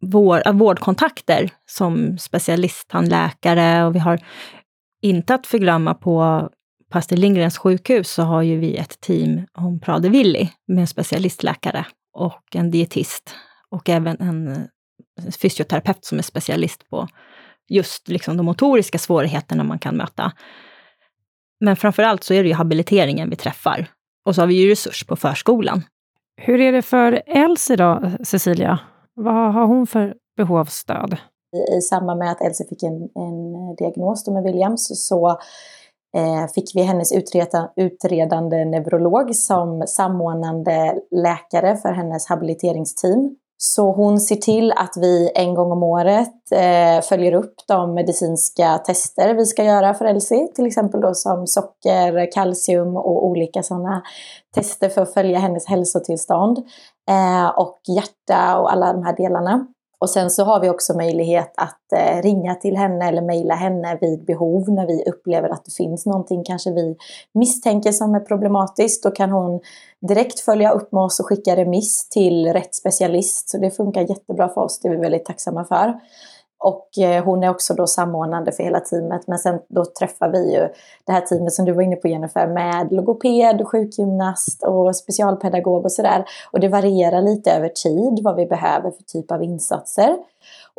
[0.00, 4.20] vår, eh, vårdkontakter som specialisttandläkare och vi har
[5.02, 6.48] inte att förglömma på
[6.90, 12.56] Pastor Lindgrens sjukhus så har ju vi ett team om Prader-Willi med en specialistläkare och
[12.56, 13.34] en dietist
[13.70, 14.62] och även en eh,
[15.42, 17.08] fysioterapeut som är specialist på
[17.68, 20.32] just liksom de motoriska svårigheterna man kan möta.
[21.60, 23.86] Men framför allt så är det ju habiliteringen vi träffar.
[24.26, 25.82] Och så har vi ju resurs på förskolan.
[26.36, 28.78] Hur är det för Elsie då, Cecilia?
[29.14, 31.16] Vad har hon för behov av stöd?
[31.56, 35.28] I, i samband med att Elsie fick en, en diagnos med Williams så
[36.16, 43.36] eh, fick vi hennes utreda, utredande neurolog som samordnande läkare för hennes habiliteringsteam.
[43.62, 48.78] Så hon ser till att vi en gång om året eh, följer upp de medicinska
[48.78, 50.48] tester vi ska göra för Elsie.
[50.54, 54.02] Till exempel då som socker, kalcium och olika sådana
[54.54, 56.58] tester för att följa hennes hälsotillstånd.
[57.10, 59.66] Eh, och hjärta och alla de här delarna.
[60.00, 63.98] Och sen så har vi också möjlighet att eh, ringa till henne eller mejla henne
[64.00, 66.96] vid behov när vi upplever att det finns någonting kanske vi
[67.34, 69.02] misstänker som är problematiskt.
[69.02, 69.60] Då kan hon
[70.08, 73.50] direkt följa upp med oss och skicka remiss till rätt specialist.
[73.50, 75.94] Så det funkar jättebra för oss, det är vi väldigt tacksamma för.
[76.60, 79.26] Och eh, hon är också då samordnande för hela teamet.
[79.26, 80.68] Men sen då träffar vi ju
[81.04, 85.92] det här teamet som du var inne på Jennifer med logoped, sjukgymnast och specialpedagog och
[85.92, 86.24] sådär.
[86.50, 90.16] Och det varierar lite över tid vad vi behöver för typ av insatser.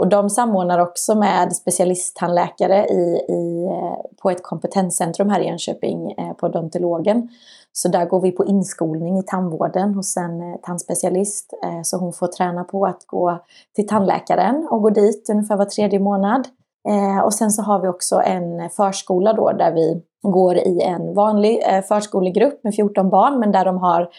[0.01, 6.11] Och de samordnar också med specialisttandläkare i, i, eh, på ett kompetenscentrum här i Jönköping
[6.11, 7.29] eh, på odontologen.
[7.71, 11.53] Så där går vi på inskolning i tandvården hos en eh, tandspecialist.
[11.63, 13.43] Eh, så hon får träna på att gå
[13.75, 16.47] till tandläkaren och gå dit ungefär var tredje månad.
[16.89, 21.13] Eh, och sen så har vi också en förskola då där vi går i en
[21.13, 24.09] vanlig eh, förskolegrupp med 14 barn men där de har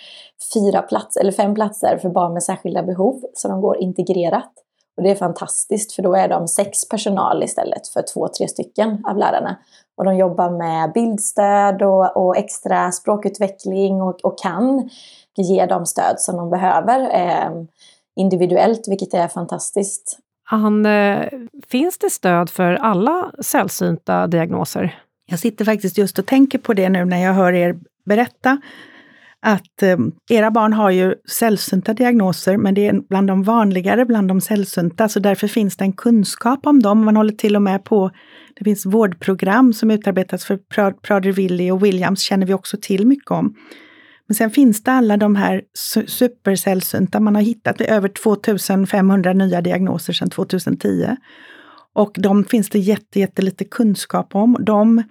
[0.55, 3.23] fyra plats, eller fem platser för barn med särskilda behov.
[3.35, 4.53] Så de går integrerat.
[4.97, 9.05] Och det är fantastiskt för då är de sex personal istället för två, tre stycken
[9.05, 9.57] av lärarna.
[9.97, 14.91] Och de jobbar med bildstöd och, och extra språkutveckling och, och, kan
[15.37, 17.51] ge dem stöd som de behöver eh,
[18.17, 20.19] individuellt, vilket är fantastiskt.
[20.51, 21.29] Ann, eh,
[21.67, 24.99] finns det stöd för alla sällsynta diagnoser?
[25.27, 28.61] Jag sitter faktiskt just och tänker på det nu när jag hör er berätta
[29.43, 29.97] att eh,
[30.31, 35.09] era barn har ju sällsynta diagnoser, men det är bland de vanligare, bland de sällsynta,
[35.09, 37.05] så därför finns det en kunskap om dem.
[37.05, 38.11] Man håller till och med på,
[38.55, 40.59] det finns vårdprogram som utarbetats för
[41.03, 43.55] Prader-Willi och Williams känner vi också till mycket om.
[44.29, 45.63] Men sen finns det alla de här
[46.07, 51.17] supersällsynta, man har hittat över 2500 nya diagnoser sedan 2010.
[51.95, 52.79] Och de finns det
[53.15, 54.57] jättelite kunskap om.
[54.61, 55.03] De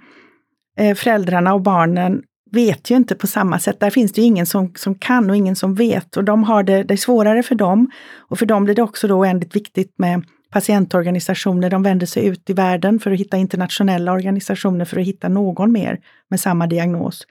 [0.77, 3.79] eh, föräldrarna och barnen vet ju inte på samma sätt.
[3.79, 6.17] Där finns det ju ingen som, som kan och ingen som vet.
[6.17, 7.91] Och de har det, det är svårare för dem.
[8.17, 11.69] Och för dem blir det också då oändligt viktigt med patientorganisationer.
[11.69, 15.71] De vänder sig ut i världen för att hitta internationella organisationer för att hitta någon
[15.71, 17.27] mer med samma diagnos.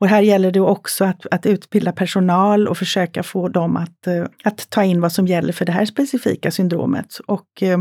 [0.00, 4.24] Och här gäller det också att, att utbilda personal och försöka få dem att, eh,
[4.44, 7.18] att ta in vad som gäller för det här specifika syndromet.
[7.26, 7.78] Och eh,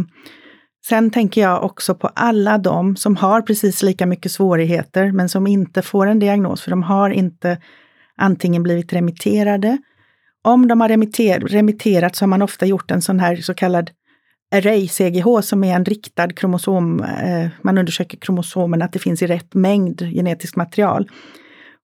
[0.86, 5.48] Sen tänker jag också på alla de som har precis lika mycket svårigheter, men som
[5.48, 7.58] inte får en diagnos, för de har inte
[8.18, 9.78] antingen blivit remitterade.
[10.44, 13.92] Om de har remitter remitterat så har man ofta gjort en sån här så kallad
[14.56, 19.54] array-CGH som är en riktad kromosom, eh, man undersöker kromosomen, att det finns i rätt
[19.54, 21.10] mängd genetiskt material.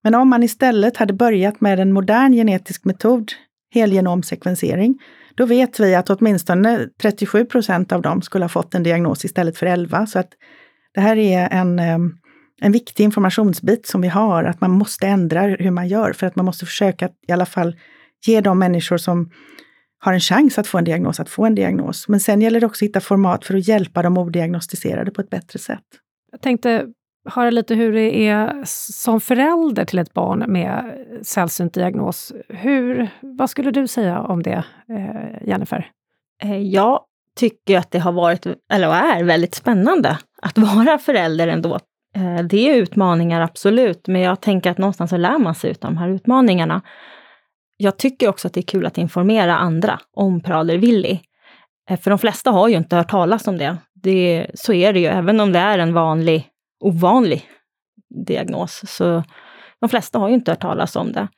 [0.02, 3.32] Men om man istället hade börjat med en modern genetisk metod,
[3.74, 4.98] helgenomsekvensering,
[5.38, 9.58] då vet vi att åtminstone 37 procent av dem skulle ha fått en diagnos istället
[9.58, 10.06] för 11.
[10.06, 10.28] Så att
[10.94, 12.12] det här är en, ehm,
[12.60, 16.36] en viktig informationsbit som vi har, att man måste ändra hur man gör för att
[16.36, 17.76] man måste försöka i alla fall
[18.26, 19.30] ge de människor som
[19.98, 22.08] har en chans att få en diagnos, att få en diagnos.
[22.08, 25.30] Men sen gäller det också att hitta format för att hjälpa de odiagnostiserade på ett
[25.30, 25.84] bättre sätt.
[26.32, 26.86] Jag tänkte
[27.34, 28.62] höra lite hur det är
[28.92, 32.32] som förälder till ett barn med sällsynt diagnos.
[32.48, 35.90] Hur, vad skulle du säga om det, eh, Jennifer?
[36.42, 37.00] Eh, jag
[37.36, 41.78] tycker att det har varit, eller är, väldigt spännande att vara förälder ändå.
[42.16, 45.76] Eh, det är utmaningar, absolut, men jag tänker att någonstans så lär man sig av
[45.80, 46.82] de här utmaningarna.
[47.76, 51.20] Jag tycker också att det är kul att informera andra om Prader-Willi.
[52.02, 53.76] För de flesta har ju inte hört talas om det.
[53.94, 54.46] det.
[54.54, 56.46] Så är det ju, även om det är en vanlig
[56.80, 57.50] ovanlig
[58.26, 58.82] diagnos.
[58.86, 59.24] Så
[59.80, 61.28] de flesta har ju inte hört talas om det.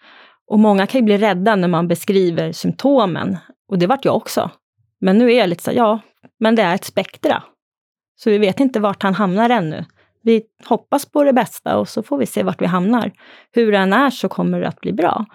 [0.46, 3.37] Och många kan ju bli rädda när man beskriver symptomen.
[3.68, 4.50] Och det vart jag också.
[5.00, 6.00] Men nu är jag lite så ja,
[6.40, 7.42] men det är ett spektra.
[8.16, 9.85] Så vi vet inte vart han hamnar ännu.
[10.22, 13.12] Vi hoppas på det bästa och så får vi se vart vi hamnar.
[13.53, 15.26] Hur den är så kommer det att bli bra.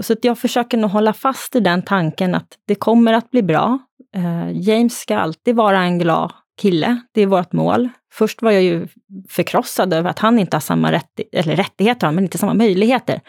[0.00, 3.78] Så jag försöker nog hålla fast i den tanken att det kommer att bli bra.
[4.14, 7.00] Eh, James ska alltid vara en glad kille.
[7.14, 7.88] Det är vårt mål.
[8.12, 8.88] Först var jag ju
[9.28, 13.20] förkrossad över att han inte har samma rätt, eller rättigheter, men inte samma möjligheter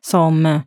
[0.00, 0.60] som,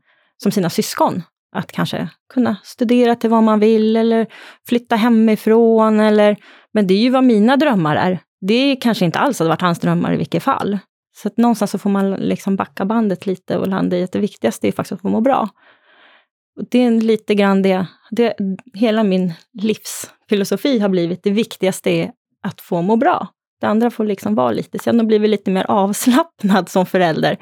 [0.44, 1.24] som sina syskon.
[1.56, 4.28] Att kanske kunna studera till vad man vill eller
[4.68, 6.00] flytta hemifrån.
[6.00, 6.38] Eller,
[6.74, 8.20] men det är ju vad mina drömmar är.
[8.42, 10.80] Det kanske inte alls hade varit hans drömmar i vilket fall.
[11.16, 14.20] Så att någonstans så får man liksom backa bandet lite och landa i att det
[14.20, 15.50] viktigaste är faktiskt att få må bra.
[16.56, 18.36] Och det är lite grann det, det,
[18.74, 22.12] hela min livsfilosofi har blivit, det viktigaste är
[22.44, 23.28] att få må bra.
[23.62, 27.38] Det andra får liksom vara lite, så jag har blivit lite mer avslappnad som förälder.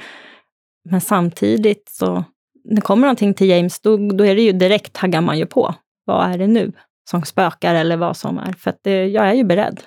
[0.89, 2.23] Men samtidigt så,
[2.63, 5.45] när det kommer någonting till James, då, då är det ju direkt taggar man ju
[5.45, 5.75] på.
[6.05, 6.71] Vad är det nu
[7.09, 8.53] som spökar eller vad som är?
[8.53, 9.81] För att det, jag är ju beredd.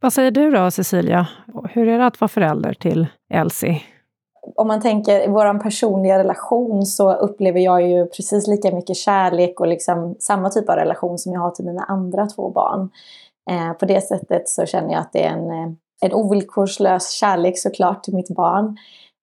[0.00, 1.26] Vad säger du då, Cecilia?
[1.70, 3.82] Hur är det att vara förälder till Elsie?
[4.56, 9.60] Om man tänker i vår personliga relation så upplever jag ju precis lika mycket kärlek
[9.60, 12.90] och liksom samma typ av relation som jag har till mina andra två barn.
[13.50, 17.58] Eh, på det sättet så känner jag att det är en, eh, en ovillkorslös kärlek
[17.58, 18.76] såklart till mitt barn.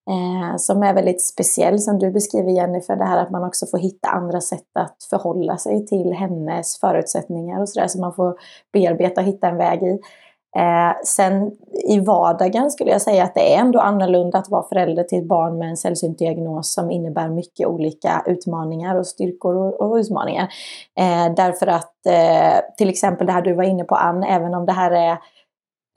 [0.10, 3.78] Eh, som är väldigt speciell som du beskriver Jennifer, det här att man också får
[3.78, 8.36] hitta andra sätt att förhålla sig till hennes förutsättningar och sådär, så man får
[8.74, 10.00] bearbeta och hitta en väg i.
[10.56, 11.52] Eh, sen
[11.90, 15.28] i vardagen skulle jag säga att det är ändå annorlunda att vara förälder till ett
[15.28, 20.48] barn med en sällsynt diagnos som innebär mycket olika utmaningar och styrkor och, och utmaningar.
[21.00, 24.66] Eh, därför att eh, till exempel det här du var inne på Ann, även om
[24.66, 25.18] det här är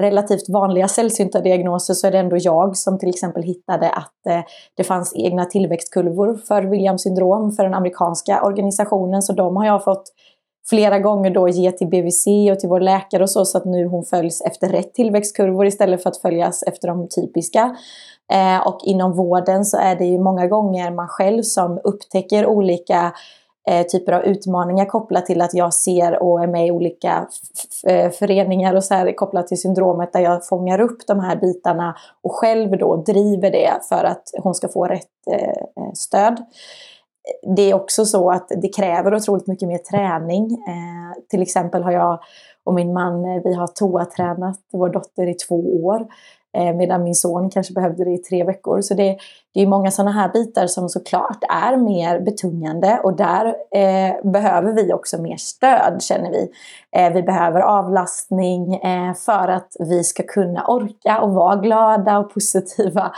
[0.01, 4.41] relativt vanliga sällsynta diagnoser så är det ändå jag som till exempel hittade att eh,
[4.77, 9.23] det fanns egna tillväxtkurvor för Williams syndrom för den amerikanska organisationen.
[9.23, 10.13] Så de har jag fått
[10.71, 13.87] flera gånger då ge till BVC och till vår läkare och så, så att nu
[13.87, 17.77] hon följs efter rätt tillväxtkurvor istället för att följas efter de typiska.
[18.33, 23.13] Eh, och inom vården så är det ju många gånger man själv som upptäcker olika
[23.69, 27.29] eh, typer av utmaningar kopplat till att jag ser och är med i olika
[27.87, 31.97] eh, föreningar och så här kopplat till syndromet där jag fångar upp de här bitarna
[32.23, 36.45] och själv då driver det för att hon ska få rätt eh, eh stöd
[37.57, 40.45] det är också så att det kräver otroligt mycket mer träning.
[40.53, 42.21] Eh, till exempel har jag
[42.65, 46.07] och min man, eh, vi har toatränat vår dotter i två år.
[46.57, 48.81] Eh, medan min son kanske behövde det i tre veckor.
[48.81, 49.19] Så det,
[49.55, 54.73] det är många sådana här bitar som såklart är mer betungande och där eh, behöver
[54.73, 56.51] vi också mer stöd känner vi.
[56.97, 62.35] Eh, vi behöver avlastning eh, för att vi ska kunna orka och vara glada och
[62.35, 63.13] positiva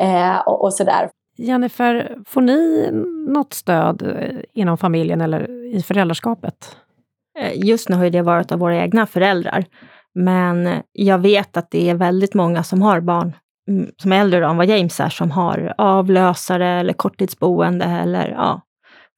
[0.00, 1.10] eh, och, och sådär.
[1.38, 2.90] Jennifer, får ni
[3.28, 6.76] något stöd eh, inom familjen eller i föräldraskapet?
[7.38, 9.64] Eh, just nu har det varit av våra egna föräldrar.
[10.14, 13.32] Men eh, jag vet att det är väldigt många som har barn
[13.68, 18.60] mm, som är äldre än vad James är, som har avlösare eller korttidsboende eller ja.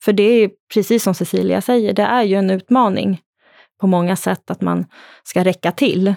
[0.05, 3.21] För det är precis som Cecilia säger, det är ju en utmaning
[3.81, 4.87] på många sätt att man
[5.23, 6.15] ska räcka till.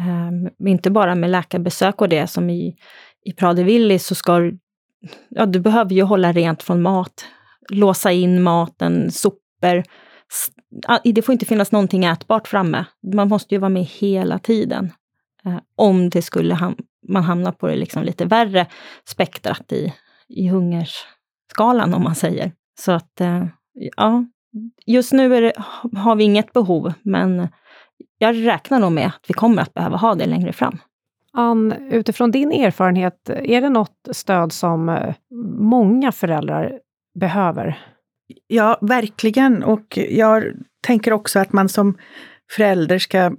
[0.00, 2.76] Um, inte bara med läkarbesök och det, som i,
[3.24, 4.50] i Pradevilli så ska
[5.28, 7.24] ja, du behöver ju hålla rent från mat,
[7.70, 9.82] låsa in maten, sopor.
[11.04, 12.84] Det får inte finnas någonting ätbart framme.
[13.14, 14.92] Man måste ju vara med hela tiden.
[15.44, 16.76] Eh, om det skulle ham
[17.08, 18.66] man hamna på det liksom lite värre
[19.08, 19.94] spektrat i,
[20.28, 22.52] i hungersskalan, om man säger.
[22.80, 23.46] Så att, eh,
[23.96, 24.24] ja,
[24.86, 25.52] just nu det,
[25.96, 27.48] har vi inget behov, men
[28.18, 30.78] jag räknar nog med att vi kommer att behöva ha det längre fram.
[31.38, 35.14] Ann, utifrån din erfarenhet, är det något stöd som eh,
[35.58, 36.78] många föräldrar
[37.20, 37.78] behöver?
[38.46, 39.62] Ja, verkligen.
[39.62, 40.44] Och jag
[40.86, 41.98] tänker också att man som
[42.56, 43.32] förälder ska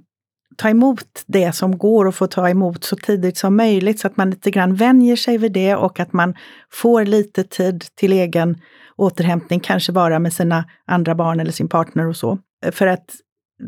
[0.56, 4.16] ta emot det som går och få ta emot så tidigt som möjligt så att
[4.16, 6.34] man lite grann vänjer sig vid det och att man
[6.72, 8.60] får lite tid till egen
[8.96, 12.38] återhämtning, kanske bara med sina andra barn eller sin partner och så.
[12.72, 13.14] För att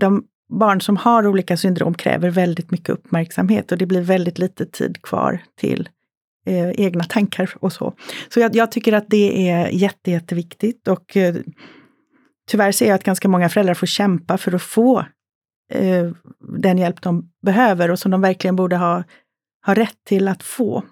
[0.01, 0.25] de
[0.59, 5.03] barn som har olika syndrom kräver väldigt mycket uppmärksamhet och det blir väldigt lite tid
[5.03, 5.88] kvar till
[6.47, 7.95] eh, egna tankar och så.
[8.29, 11.35] Så jag, jag, tycker att det är jätte, jätteviktigt och eh,
[12.49, 14.99] tyvärr ser jag att ganska många föräldrar får kämpa för att få
[15.73, 16.11] eh,
[16.61, 19.05] den hjälp de behöver och som de verkligen borde ha,
[19.67, 20.85] ha rätt till att få.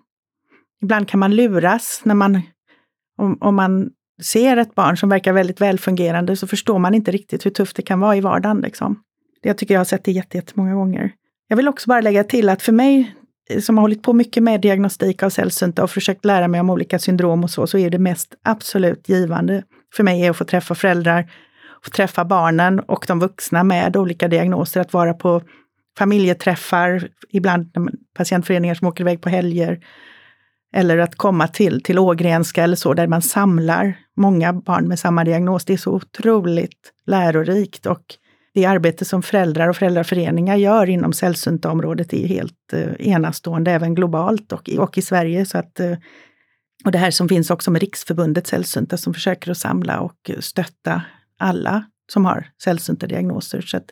[0.83, 2.42] Ibland kan man luras när man,
[3.18, 3.90] om, om man
[4.23, 7.83] ser ett barn som verkar väldigt välfungerande så förstår man inte riktigt hur tufft det
[7.83, 8.61] kan vara i vardagen.
[8.61, 9.03] Liksom.
[9.42, 11.12] Jag tycker jag har sett det jättemånga gånger.
[11.48, 13.14] Jag vill också bara lägga till att för mig
[13.50, 16.70] eh, som har hållit på mycket med diagnostik av sällsynta och försökt lära mig om
[16.70, 19.62] olika syndrom och så, så är det mest absolut givande
[19.94, 21.31] för mig är att få träffa föräldrar,
[21.85, 25.42] få träffa barnen och de vuxna med olika diagnoser, att vara på
[25.98, 27.70] familjeträffar, ibland
[28.16, 29.81] patientföreningar som åker iväg på helger,
[30.74, 35.24] eller att komma till, till Ågrenska eller så, där man samlar många barn med samma
[35.24, 35.64] diagnos.
[35.64, 38.03] Det är så otroligt lärorikt och
[38.55, 43.95] det arbete som föräldrar och föräldraföreningar gör inom sällsynta området är helt eh, enastående, även
[43.95, 45.47] globalt och, och i Sverige.
[45.47, 45.97] Så att, eh,
[46.85, 51.03] och det här som finns också med Riksförbundet sällsynta som försöker att samla och stötta
[51.39, 53.61] alla som har sällsynta diagnoser.
[53.61, 53.91] Så att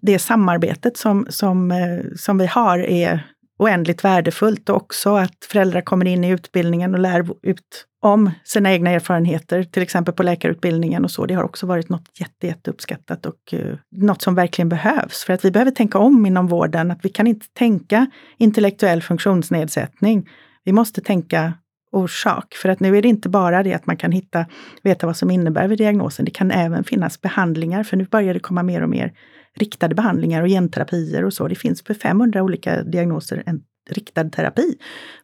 [0.00, 3.26] det samarbetet som, som, eh, som vi har är
[3.58, 8.72] oändligt värdefullt och också att föräldrar kommer in i utbildningen och lär ut om sina
[8.72, 11.26] egna erfarenheter, till exempel på läkarutbildningen och så.
[11.26, 15.24] Det har också varit något jätte, jätteuppskattat och uh, något som verkligen behövs.
[15.24, 18.06] För att vi behöver tänka om inom vården, att vi kan inte tänka
[18.38, 20.28] intellektuell funktionsnedsättning.
[20.64, 21.52] Vi måste tänka
[21.92, 22.54] orsak.
[22.54, 24.46] För att nu är det inte bara det att man kan hitta,
[24.82, 26.24] veta vad som innebär vid diagnosen.
[26.24, 29.12] Det kan även finnas behandlingar, för nu börjar det komma mer och mer
[29.56, 31.48] riktade behandlingar och genterapier och så.
[31.48, 34.74] Det finns för 500 olika diagnoser en riktad terapi.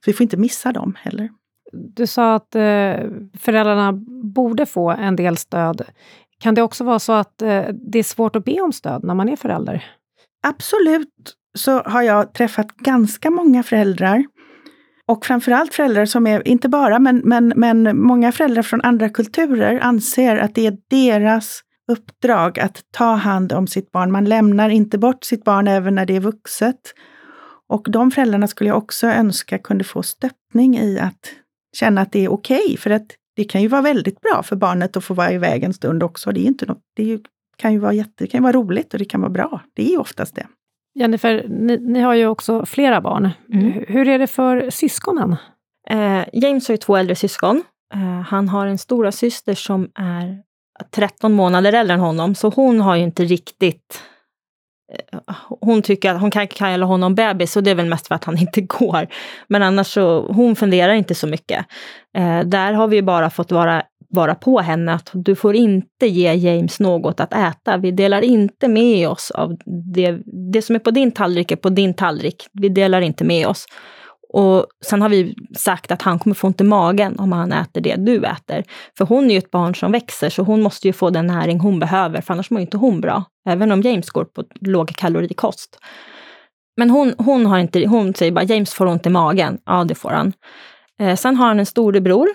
[0.04, 1.28] Så vi får inte missa dem heller.
[1.72, 2.96] Du sa att eh,
[3.38, 3.92] föräldrarna
[4.34, 5.82] borde få en del stöd.
[6.38, 9.14] Kan det också vara så att eh, det är svårt att be om stöd när
[9.14, 9.84] man är förälder?
[10.46, 14.24] Absolut så har jag träffat ganska många föräldrar
[15.06, 19.80] och framförallt föräldrar som är, inte bara, men, men, men många föräldrar från andra kulturer
[19.80, 21.60] anser att det är deras
[21.92, 24.12] uppdrag att ta hand om sitt barn.
[24.12, 26.80] Man lämnar inte bort sitt barn även när det är vuxet.
[27.68, 31.32] Och de föräldrarna skulle jag också önska kunde få stöttning i att
[31.76, 32.64] känna att det är okej.
[32.64, 33.06] Okay, för att
[33.36, 36.32] det kan ju vara väldigt bra för barnet att få vara iväg en stund också.
[36.32, 37.20] Det, är inte något, det
[37.56, 39.60] kan ju vara jätte, det kan vara roligt och det kan vara bra.
[39.74, 40.46] Det är ju oftast det.
[40.94, 43.30] Jennifer, ni, ni har ju också flera barn.
[43.52, 43.84] Mm.
[43.88, 45.36] Hur är det för syskonen?
[45.90, 47.62] Eh, James har ju två äldre syskon.
[47.94, 50.42] Eh, han har en stora syster som är
[50.90, 54.02] 13 månader äldre än honom, så hon har ju inte riktigt
[54.92, 58.14] Eh, hon tycker att hon kan kalla honom bebis och det är väl mest för
[58.14, 59.06] att han inte går.
[59.48, 61.66] Men annars så, hon funderar inte så mycket.
[62.16, 66.34] Eh, där har vi bara fått vara, vara på henne att du får inte ge
[66.34, 67.76] James något att äta.
[67.76, 69.56] Vi delar inte med oss av
[69.94, 70.18] det,
[70.52, 72.46] det som är på din tallrik är på din tallrik.
[72.52, 73.66] Vi delar inte med oss.
[74.32, 77.80] Och sen har vi sagt att han kommer få ont i magen om han äter
[77.80, 78.64] det du äter.
[78.98, 81.60] För hon är ju ett barn som växer, så hon måste ju få den näring
[81.60, 83.24] hon behöver, för annars mår inte hon bra.
[83.48, 85.78] Även om James går på lågkalorikost.
[86.76, 89.58] Men hon, hon, har inte, hon säger bara James får ont i magen.
[89.64, 90.32] Ja, det får han.
[91.00, 92.28] Eh, sen har han en storebror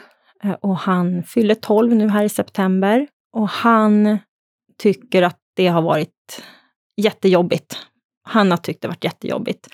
[0.43, 3.07] eh, och han fyller 12 nu här i september.
[3.33, 4.17] Och han
[4.81, 6.43] tycker att det har varit
[7.01, 7.77] jättejobbigt.
[8.23, 9.67] Han har tyckt det varit jättejobbigt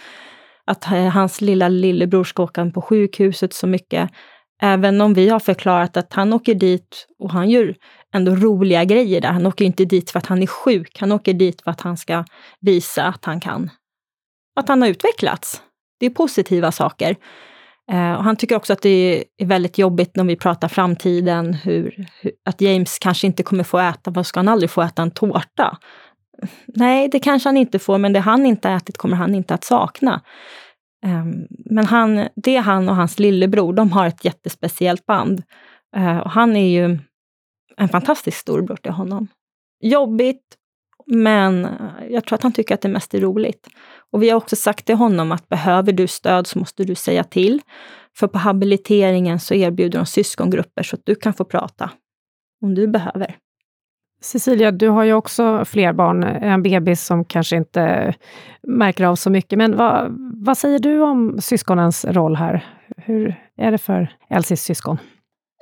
[0.72, 4.10] att eh, hans lilla lillebror ska åka på sjukhuset så mycket.
[4.62, 7.76] Även om vi har förklarat att han åker dit och han gör
[8.14, 9.32] ändå roliga grejer där.
[9.32, 11.98] Han åker inte dit för att han är sjuk, han åker dit för att han
[11.98, 12.26] ska
[12.60, 13.70] visa att han kan.
[14.56, 15.62] Att han har utvecklats.
[16.00, 17.16] Det är positiva saker.
[17.92, 22.08] Eh, och han tycker också att det är väldigt jobbigt när vi pratar framtiden, hur,
[22.22, 25.12] hur, att James kanske inte kommer få äta, vad ska han aldrig få äta en
[25.12, 25.78] tårta?
[26.68, 29.64] Nej, det kanske han inte får, men det han inte ätit kommer han inte att
[29.64, 30.22] sakna.
[31.06, 35.44] Ehm, men han, det är han och hans lillebror, de har ett jättespeciellt band.
[35.96, 37.00] Ehm, och han är ju
[37.78, 39.28] en fantastisk storbror till honom.
[39.84, 40.58] Jobbigt,
[41.06, 41.72] men eh,
[42.10, 43.68] jag tror att han tycker att det mest är roligt.
[44.12, 47.24] Och vi har också sagt till honom att behöver du stöd så måste du säga
[47.24, 47.62] till.
[48.18, 51.92] För på habiliteringen så erbjuder de syskongrupper så att du kan få prata
[52.62, 53.38] om du behöver.
[54.24, 58.14] Cecilia, du har ju också fler barn, en bebis som kanske inte
[58.68, 59.58] märker av så mycket.
[59.58, 62.66] Men vad, vad säger du om syskonens roll här?
[62.98, 64.98] Hur är det för Elsies syskon?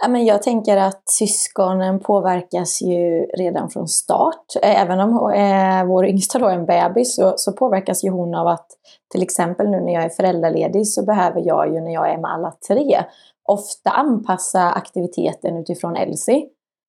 [0.03, 4.45] Ja, men jag tänker att syskonen påverkas ju redan från start.
[4.63, 8.35] Eh, även om eh, vår yngsta då är en bebis så, så, påverkas ju hon
[8.35, 8.67] av att
[9.11, 12.31] till exempel nu när jag är föräldraledig så behöver jag ju när jag är med
[12.31, 13.03] alla tre
[13.47, 16.45] ofta anpassa aktiviteten utifrån Elsie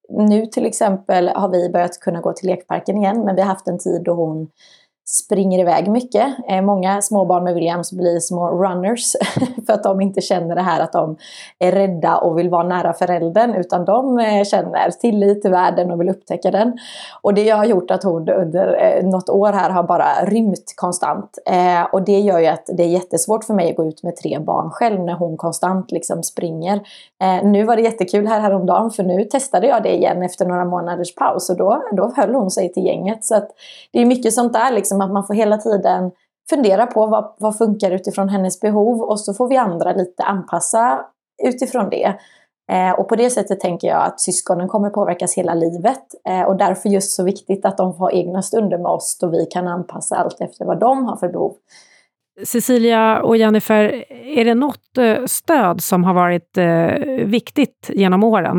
[0.09, 3.69] nu till exempel har vi börjat kunna gå till lekparken igen, men vi har haft
[3.69, 4.49] en tid då hon
[5.05, 6.35] springer iväg mycket.
[6.49, 9.17] Eh, många småbarn med Williams blir små runners
[9.67, 11.17] för att de inte känner det här att de
[11.59, 16.01] är rädda och vill vara nära föräldern utan de eh, känner tillit till världen och
[16.01, 16.79] vill upptäcka den.
[17.23, 21.39] Och det har gjort att hon under eh, något år här har bara rymt konstant.
[21.93, 24.39] Och det gör ju att det är jättesvårt för mig att gå ut med tre
[24.39, 26.81] barn själv när hon konstant liksom springer.
[27.43, 31.15] Nu var det jättekul här häromdagen för nu testade jag det igen efter några månaders
[31.15, 33.25] paus och då, då höll hon sig till gänget.
[33.25, 33.51] Så att
[33.93, 36.11] det är mycket sånt där liksom Liksom att man får hela tiden
[36.51, 41.01] fundera på vad, vad funkar utifrån hennes behov och så får vi andra lite anpassa
[41.43, 42.17] utifrån det.
[42.73, 46.03] Eh, och på det sättet tänker jag att syskonen kommer påverkas hela livet.
[46.29, 49.47] Eh, och därför just så viktigt att de får egna stunder med oss då vi
[49.47, 51.55] kan anpassa allt efter vad de har för behov.
[52.45, 54.05] Cecilia och Jennifer,
[54.39, 58.59] är det något eh, stöd som har varit eh, viktigt genom åren?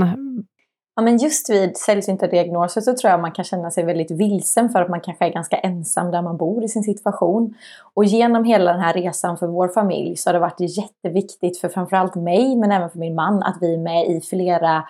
[0.96, 4.70] Ja, men just vid sällsynta diagnoser så tror jag man kan känna sig väldigt vilsen
[4.70, 7.54] för att man kanske är ganska ensam där man bor i sin situation.
[7.94, 11.70] Och genom hela den här resan för vår familj så har det varit jätteviktigt för
[11.70, 14.84] framförallt mig men även för min man att vi är med i flera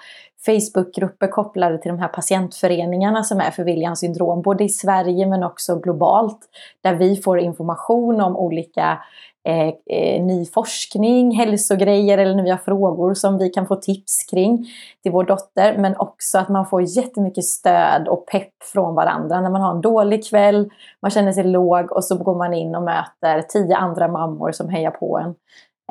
[0.45, 5.43] Facebookgrupper kopplade till de här patientföreningarna som är för Williams syndrom, både i Sverige men
[5.43, 6.39] också globalt,
[6.81, 8.99] där vi får information om olika
[9.47, 14.65] Eh, eh, ny forskning, hälsogrejer eller nya frågor som vi kan få tips kring
[15.03, 15.77] till vår dotter.
[15.77, 19.81] Men också att man får jättemycket stöd och pepp från varandra när man har en
[19.81, 20.69] dålig kväll,
[21.01, 24.69] man känner sig låg och så går man in och möter tio andra mammor som
[24.69, 25.35] hejar på en.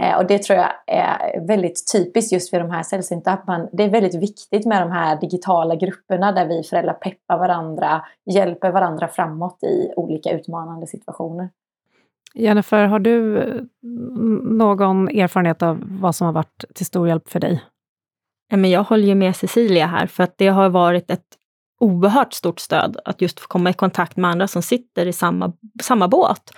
[0.02, 3.38] Eh, och det tror jag är väldigt typiskt just för de här sällsynta.
[3.46, 8.04] Man, det är väldigt viktigt med de här digitala grupperna där vi föräldrar peppar varandra,
[8.30, 11.48] hjälper varandra framåt i olika utmanande situationer.
[12.34, 13.62] Jennifer, har du eh,
[14.42, 17.62] någon erfarenhet av vad som har varit till stor hjälp för dig?
[18.54, 21.26] jag håller ju med Cecilia här, för att det har varit ett
[21.80, 25.52] oerhört stort stöd att just få komma i kontakt med andra som sitter i samma,
[25.82, 26.52] samma båt.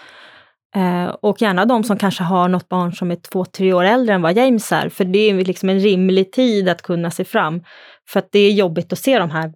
[0.77, 4.15] Eh, och gärna de som kanske har något barn som är två, tre år äldre
[4.15, 7.65] än vad James är, för det är liksom en rimlig tid att kunna se fram.
[8.09, 9.53] För att det är jobbigt att se de här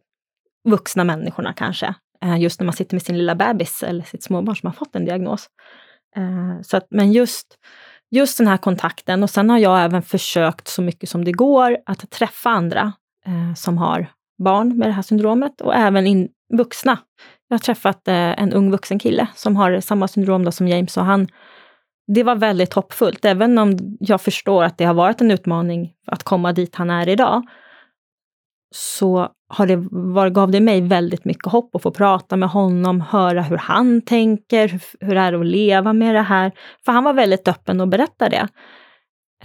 [0.69, 1.95] vuxna människorna kanske,
[2.25, 4.97] eh, just när man sitter med sin lilla bebis eller sitt småbarn som har fått
[4.97, 5.49] en diagnos.
[6.17, 7.47] Eh, så att, men just,
[8.11, 11.77] just den här kontakten och sen har jag även försökt så mycket som det går
[11.87, 12.93] att träffa andra
[13.27, 14.07] eh, som har
[14.45, 16.99] barn med det här syndromet och även in, vuxna.
[17.49, 20.97] Jag har träffat eh, en ung vuxen kille som har samma syndrom då som James
[20.97, 21.29] och han
[22.15, 26.23] det var väldigt hoppfullt, även om jag förstår att det har varit en utmaning att
[26.23, 27.43] komma dit han är idag
[28.71, 33.01] så har det var, gav det mig väldigt mycket hopp att få prata med honom,
[33.01, 36.53] höra hur han tänker, hur, hur det är att leva med det här.
[36.85, 38.49] För han var väldigt öppen och berättade det.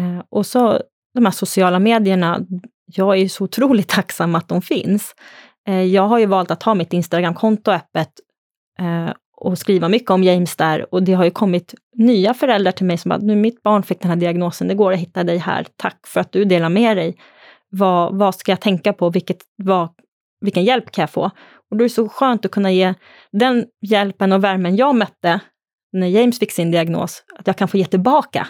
[0.04, 0.80] Eh, och så
[1.14, 2.40] de här sociala medierna,
[2.86, 5.16] jag är så otroligt tacksam att de finns.
[5.68, 8.12] Eh, jag har ju valt att ha mitt Instagramkonto öppet
[8.80, 12.86] eh, och skriva mycket om James där och det har ju kommit nya föräldrar till
[12.86, 15.38] mig som att nu mitt barn fick den här diagnosen, det går att hitta dig
[15.38, 17.18] här, tack för att du delar med dig
[17.74, 19.10] vad, vad ska jag tänka på?
[19.10, 19.90] Vilket, vad,
[20.42, 21.32] vilken hjälp kan jag få?
[21.72, 22.94] Och då är det så skönt att kunna ge
[23.32, 25.40] den hjälpen och värmen jag mötte
[25.94, 28.48] när James fick sin diagnos, att jag kan få ge tillbaka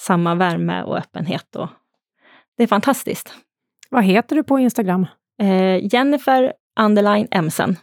[0.00, 1.56] samma värme och öppenhet.
[1.56, 1.68] Och
[2.56, 3.34] det är fantastiskt.
[3.90, 5.06] Vad heter du på Instagram?
[5.42, 7.76] Eh, Jennifer Underline Emsen.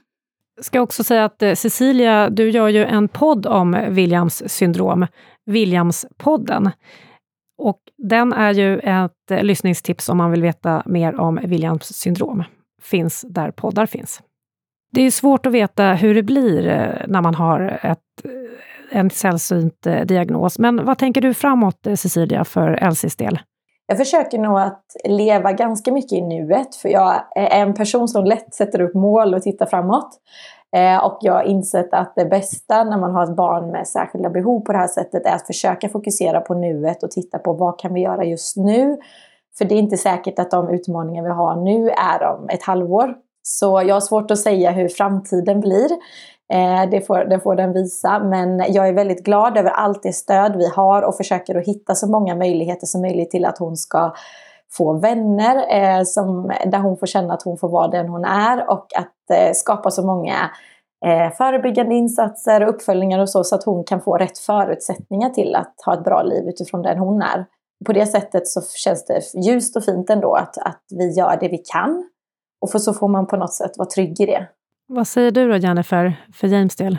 [0.61, 5.07] Ska också säga att eh, Cecilia, du gör ju en podd om Williams syndrom,
[5.45, 6.71] Williams-podden.
[7.57, 12.43] Och den är ju ett eh, lyssningstips om man vill veta mer om Williams syndrom.
[12.81, 14.21] Finns där poddar finns.
[14.91, 19.09] Det är svårt att veta hur det blir eh, när man har ett, eh, en
[19.09, 20.59] sällsynt diagnos.
[20.59, 23.39] Men vad tänker du framåt, Cecilia, för Elsies del?
[23.87, 28.25] Jag försöker nog att leva ganska mycket i nuet, för jag är en person som
[28.25, 30.19] lätt sätter upp mål och tittar framåt.
[30.75, 34.29] Eh, och jag har insett att det bästa när man har ett barn med särskilda
[34.29, 37.79] behov på det här sättet är att försöka fokusera på nuet och titta på vad
[37.79, 38.97] kan vi göra just nu.
[39.57, 43.15] För det är inte säkert att de utmaningar vi har nu är om ett halvår.
[43.43, 45.89] Så jag har svårt att säga hur framtiden blir.
[46.53, 48.19] Eh, det, får, det får den visa.
[48.19, 51.95] Men jag är väldigt glad över allt det stöd vi har och försöker att hitta
[51.95, 54.13] så många möjligheter som möjligt till att hon ska
[54.73, 58.69] få vänner eh, som, där hon får känna att hon får vara den hon är
[58.69, 60.51] och att eh, skapa så många
[61.05, 65.55] eh, förebyggande insatser och uppföljningar och så, så att hon kan få rätt förutsättningar till
[65.55, 67.45] att ha ett bra liv utifrån den hon är.
[67.85, 71.47] På det sättet så känns det ljust och fint ändå att, att vi gör det
[71.47, 72.09] vi kan.
[72.61, 74.47] Och för så får man på något sätt vara trygg i det.
[74.87, 76.97] Vad säger du då Jennifer, för James del?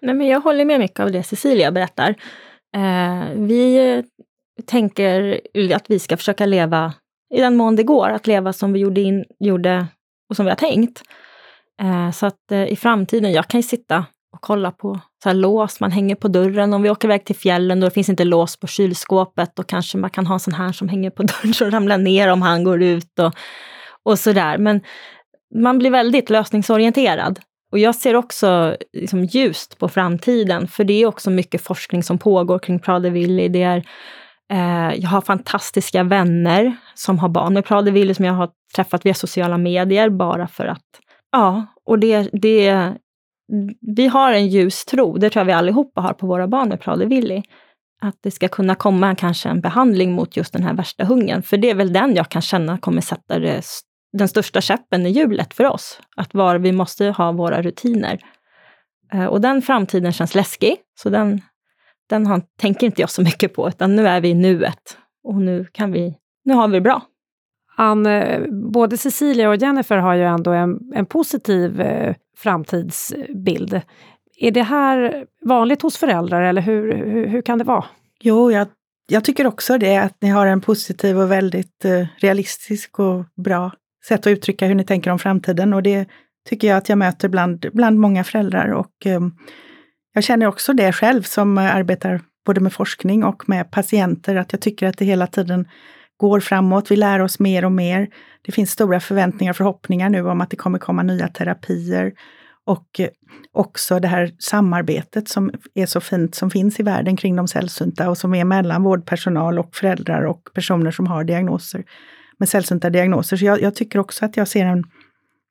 [0.00, 2.14] Nej, men jag håller med mycket av det Cecilia berättar.
[2.76, 4.04] Eh, vi
[4.66, 5.40] tänker
[5.74, 6.92] att vi ska försöka leva
[7.34, 9.86] i den mån det går, att leva som vi gjorde, in, gjorde
[10.30, 11.02] och som vi har tänkt.
[11.82, 15.34] Eh, så att eh, i framtiden, jag kan ju sitta och kolla på så här
[15.34, 16.74] lås man hänger på dörren.
[16.74, 19.98] Om vi åker iväg till fjällen då det finns inte lås på kylskåpet, då kanske
[19.98, 22.64] man kan ha en sån här som hänger på dörren som ramlar ner om han
[22.64, 23.34] går ut och,
[24.02, 24.58] och sådär.
[24.58, 24.80] Men
[25.54, 27.40] man blir väldigt lösningsorienterad.
[27.72, 32.18] Och jag ser också liksom ljust på framtiden, för det är också mycket forskning som
[32.18, 33.48] pågår kring Prader-Willi.
[33.48, 33.84] Det är
[34.52, 39.14] Eh, jag har fantastiska vänner som har barn med Prader-Willi som jag har träffat via
[39.14, 40.84] sociala medier bara för att,
[41.32, 42.92] ja, och det, det,
[43.96, 46.80] vi har en ljus tro, det tror jag vi allihopa har på våra barn med
[46.80, 47.42] Prader-Willi,
[48.00, 51.42] att det ska kunna komma kanske en behandling mot just den här värsta hungern.
[51.42, 53.62] För det är väl den jag kan känna kommer sätta det,
[54.12, 56.00] den största käppen i hjulet för oss.
[56.16, 58.18] Att var vi måste ha våra rutiner.
[59.12, 61.40] Eh, och den framtiden känns läskig, så den,
[62.08, 64.98] den har, tänker inte jag så mycket på, utan nu är vi i nuet.
[65.24, 67.02] Och nu, kan vi, nu har vi det bra.
[67.76, 68.40] Ann, eh,
[68.72, 73.80] både Cecilia och Jennifer har ju ändå en, en positiv eh, framtidsbild.
[74.40, 77.84] Är det här vanligt hos föräldrar eller hur, hur, hur kan det vara?
[78.20, 78.68] Jo, jag,
[79.08, 83.72] jag, tycker också det, att ni har en positiv och väldigt eh, realistisk och bra
[84.08, 85.74] sätt att uttrycka hur ni tänker om framtiden.
[85.74, 86.08] Och det
[86.48, 88.72] tycker jag att jag möter bland, bland många föräldrar.
[88.72, 89.20] Och eh,
[90.18, 94.52] jag känner också det själv som eh, arbetar både med forskning och med patienter, att
[94.52, 95.68] jag tycker att det hela tiden
[96.16, 96.90] går framåt.
[96.90, 98.08] Vi lär oss mer och mer.
[98.42, 102.12] Det finns stora förväntningar och förhoppningar nu om att det kommer komma nya terapier.
[102.66, 103.08] Och eh,
[103.52, 108.10] också det här samarbetet som är så fint som finns i världen kring de sällsynta
[108.10, 111.84] och som är mellan vårdpersonal och föräldrar och personer som har diagnoser
[112.38, 113.36] med sällsynta diagnoser.
[113.36, 114.84] Så jag, jag tycker också att jag ser en,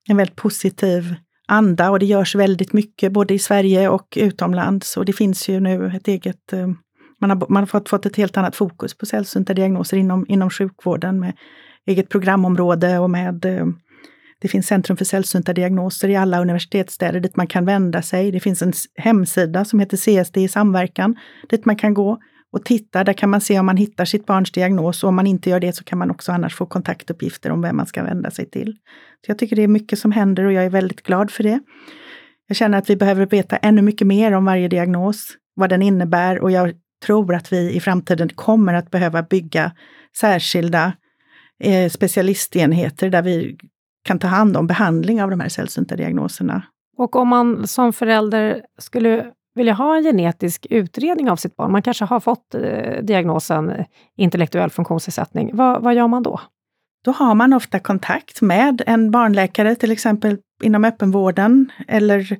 [0.09, 1.15] en väldigt positiv
[1.47, 4.97] anda och det görs väldigt mycket både i Sverige och utomlands.
[4.97, 6.67] Och det finns ju nu ett eget eh,
[7.21, 10.49] man har, man har fått, fått ett helt annat fokus på sällsynta diagnoser inom, inom
[10.49, 11.33] sjukvården med
[11.85, 13.65] eget programområde och med eh,
[14.39, 18.31] det finns Centrum för sällsynta diagnoser i alla universitetsstäder dit man kan vända sig.
[18.31, 21.15] Det finns en hemsida som heter CSD i samverkan
[21.49, 22.19] dit man kan gå
[22.53, 23.03] och titta.
[23.03, 25.59] Där kan man se om man hittar sitt barns diagnos och om man inte gör
[25.59, 28.77] det så kan man också annars få kontaktuppgifter om vem man ska vända sig till.
[29.25, 31.59] Så Jag tycker det är mycket som händer och jag är väldigt glad för det.
[32.47, 36.39] Jag känner att vi behöver veta ännu mycket mer om varje diagnos, vad den innebär
[36.39, 36.73] och jag
[37.05, 39.71] tror att vi i framtiden kommer att behöva bygga
[40.19, 40.93] särskilda
[41.63, 43.57] eh, specialistenheter där vi
[44.03, 46.63] kan ta hand om behandling av de här sällsynta diagnoserna.
[46.97, 51.81] Och om man som förälder skulle vilja ha en genetisk utredning av sitt barn, man
[51.81, 53.85] kanske har fått eh, diagnosen
[54.17, 56.39] intellektuell funktionsnedsättning, vad, vad gör man då?
[57.05, 62.37] Då har man ofta kontakt med en barnläkare, till exempel inom öppenvården, eller,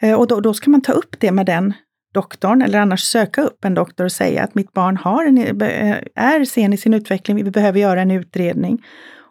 [0.00, 1.74] eh, och då, då ska man ta upp det med den
[2.14, 5.96] doktorn eller annars söka upp en doktor och säga att mitt barn har en, eh,
[6.14, 8.84] är sen i sin utveckling, vi behöver göra en utredning.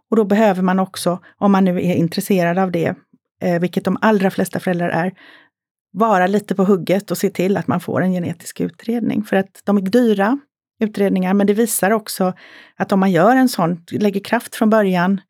[0.09, 2.95] Och då behöver man också, om man nu är intresserad av det,
[3.41, 5.11] eh, vilket de allra flesta föräldrar är,
[5.91, 9.23] vara lite på hugget och se till att man får en genetisk utredning.
[9.23, 10.39] För att de är dyra
[10.79, 12.33] utredningar, men det visar också
[12.75, 15.21] att om man gör en sån, lägger kraft från början,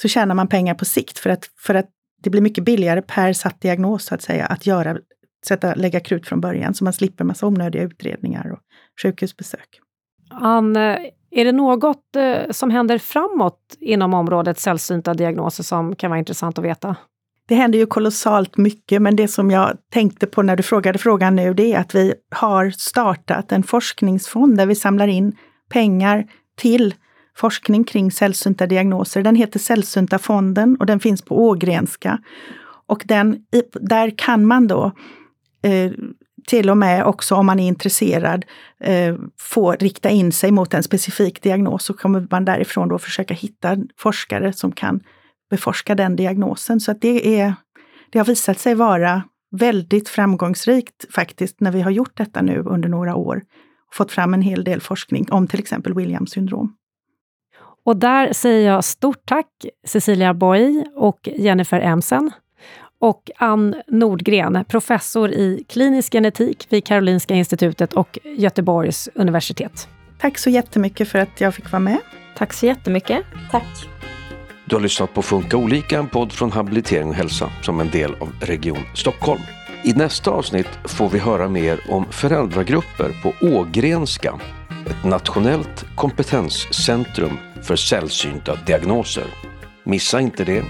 [0.00, 1.88] så tjänar man pengar på sikt för att, för att
[2.22, 4.98] det blir mycket billigare per satt diagnos så att säga, att göra
[5.46, 8.58] sätta, lägga krut från början så man slipper massa onödiga utredningar och
[9.02, 9.80] sjukhusbesök.
[10.30, 10.76] Ann,
[11.30, 16.58] är det något eh, som händer framåt inom området sällsynta diagnoser som kan vara intressant
[16.58, 16.96] att veta?
[17.48, 21.36] Det händer ju kolossalt mycket, men det som jag tänkte på när du frågade frågan
[21.36, 25.36] nu, det är att vi har startat en forskningsfond där vi samlar in
[25.70, 26.26] pengar
[26.56, 26.94] till
[27.36, 29.22] forskning kring sällsynta diagnoser.
[29.22, 32.18] Den heter Sällsynta fonden och den finns på Ågrenska.
[32.86, 33.38] Och den,
[33.80, 34.92] där kan man då
[35.62, 35.92] eh,
[36.46, 38.44] till och med också om man är intresserad
[38.80, 43.34] eh, få rikta in sig mot en specifik diagnos så kommer man därifrån då försöka
[43.34, 45.00] hitta forskare som kan
[45.52, 46.80] beforska den diagnosen.
[46.80, 47.54] Så att det, är,
[48.10, 52.88] det har visat sig vara väldigt framgångsrikt faktiskt när vi har gjort detta nu under
[52.88, 53.42] några år.
[53.88, 56.76] Och fått fram en hel del forskning om till exempel Williams syndrom.
[57.84, 59.46] Och där säger jag stort tack
[59.86, 62.30] Cecilia Boy och Jennifer Emsen
[63.00, 69.88] och Ann Nordgren, professor i klinisk genetik vid Karolinska institutet och Göteborgs universitet.
[70.18, 71.98] Tack så jättemycket för att jag fick vara med.
[72.36, 73.24] Tack så jättemycket.
[73.50, 73.91] Tack.
[74.72, 78.14] Du har lyssnat på Funka olika, en podd från Habilitering och hälsa som en del
[78.14, 79.40] av Region Stockholm.
[79.84, 84.40] I nästa avsnitt får vi höra mer om föräldragrupper på Ågrenska,
[84.86, 89.26] ett nationellt kompetenscentrum för sällsynta diagnoser.
[89.84, 90.64] Missa inte det!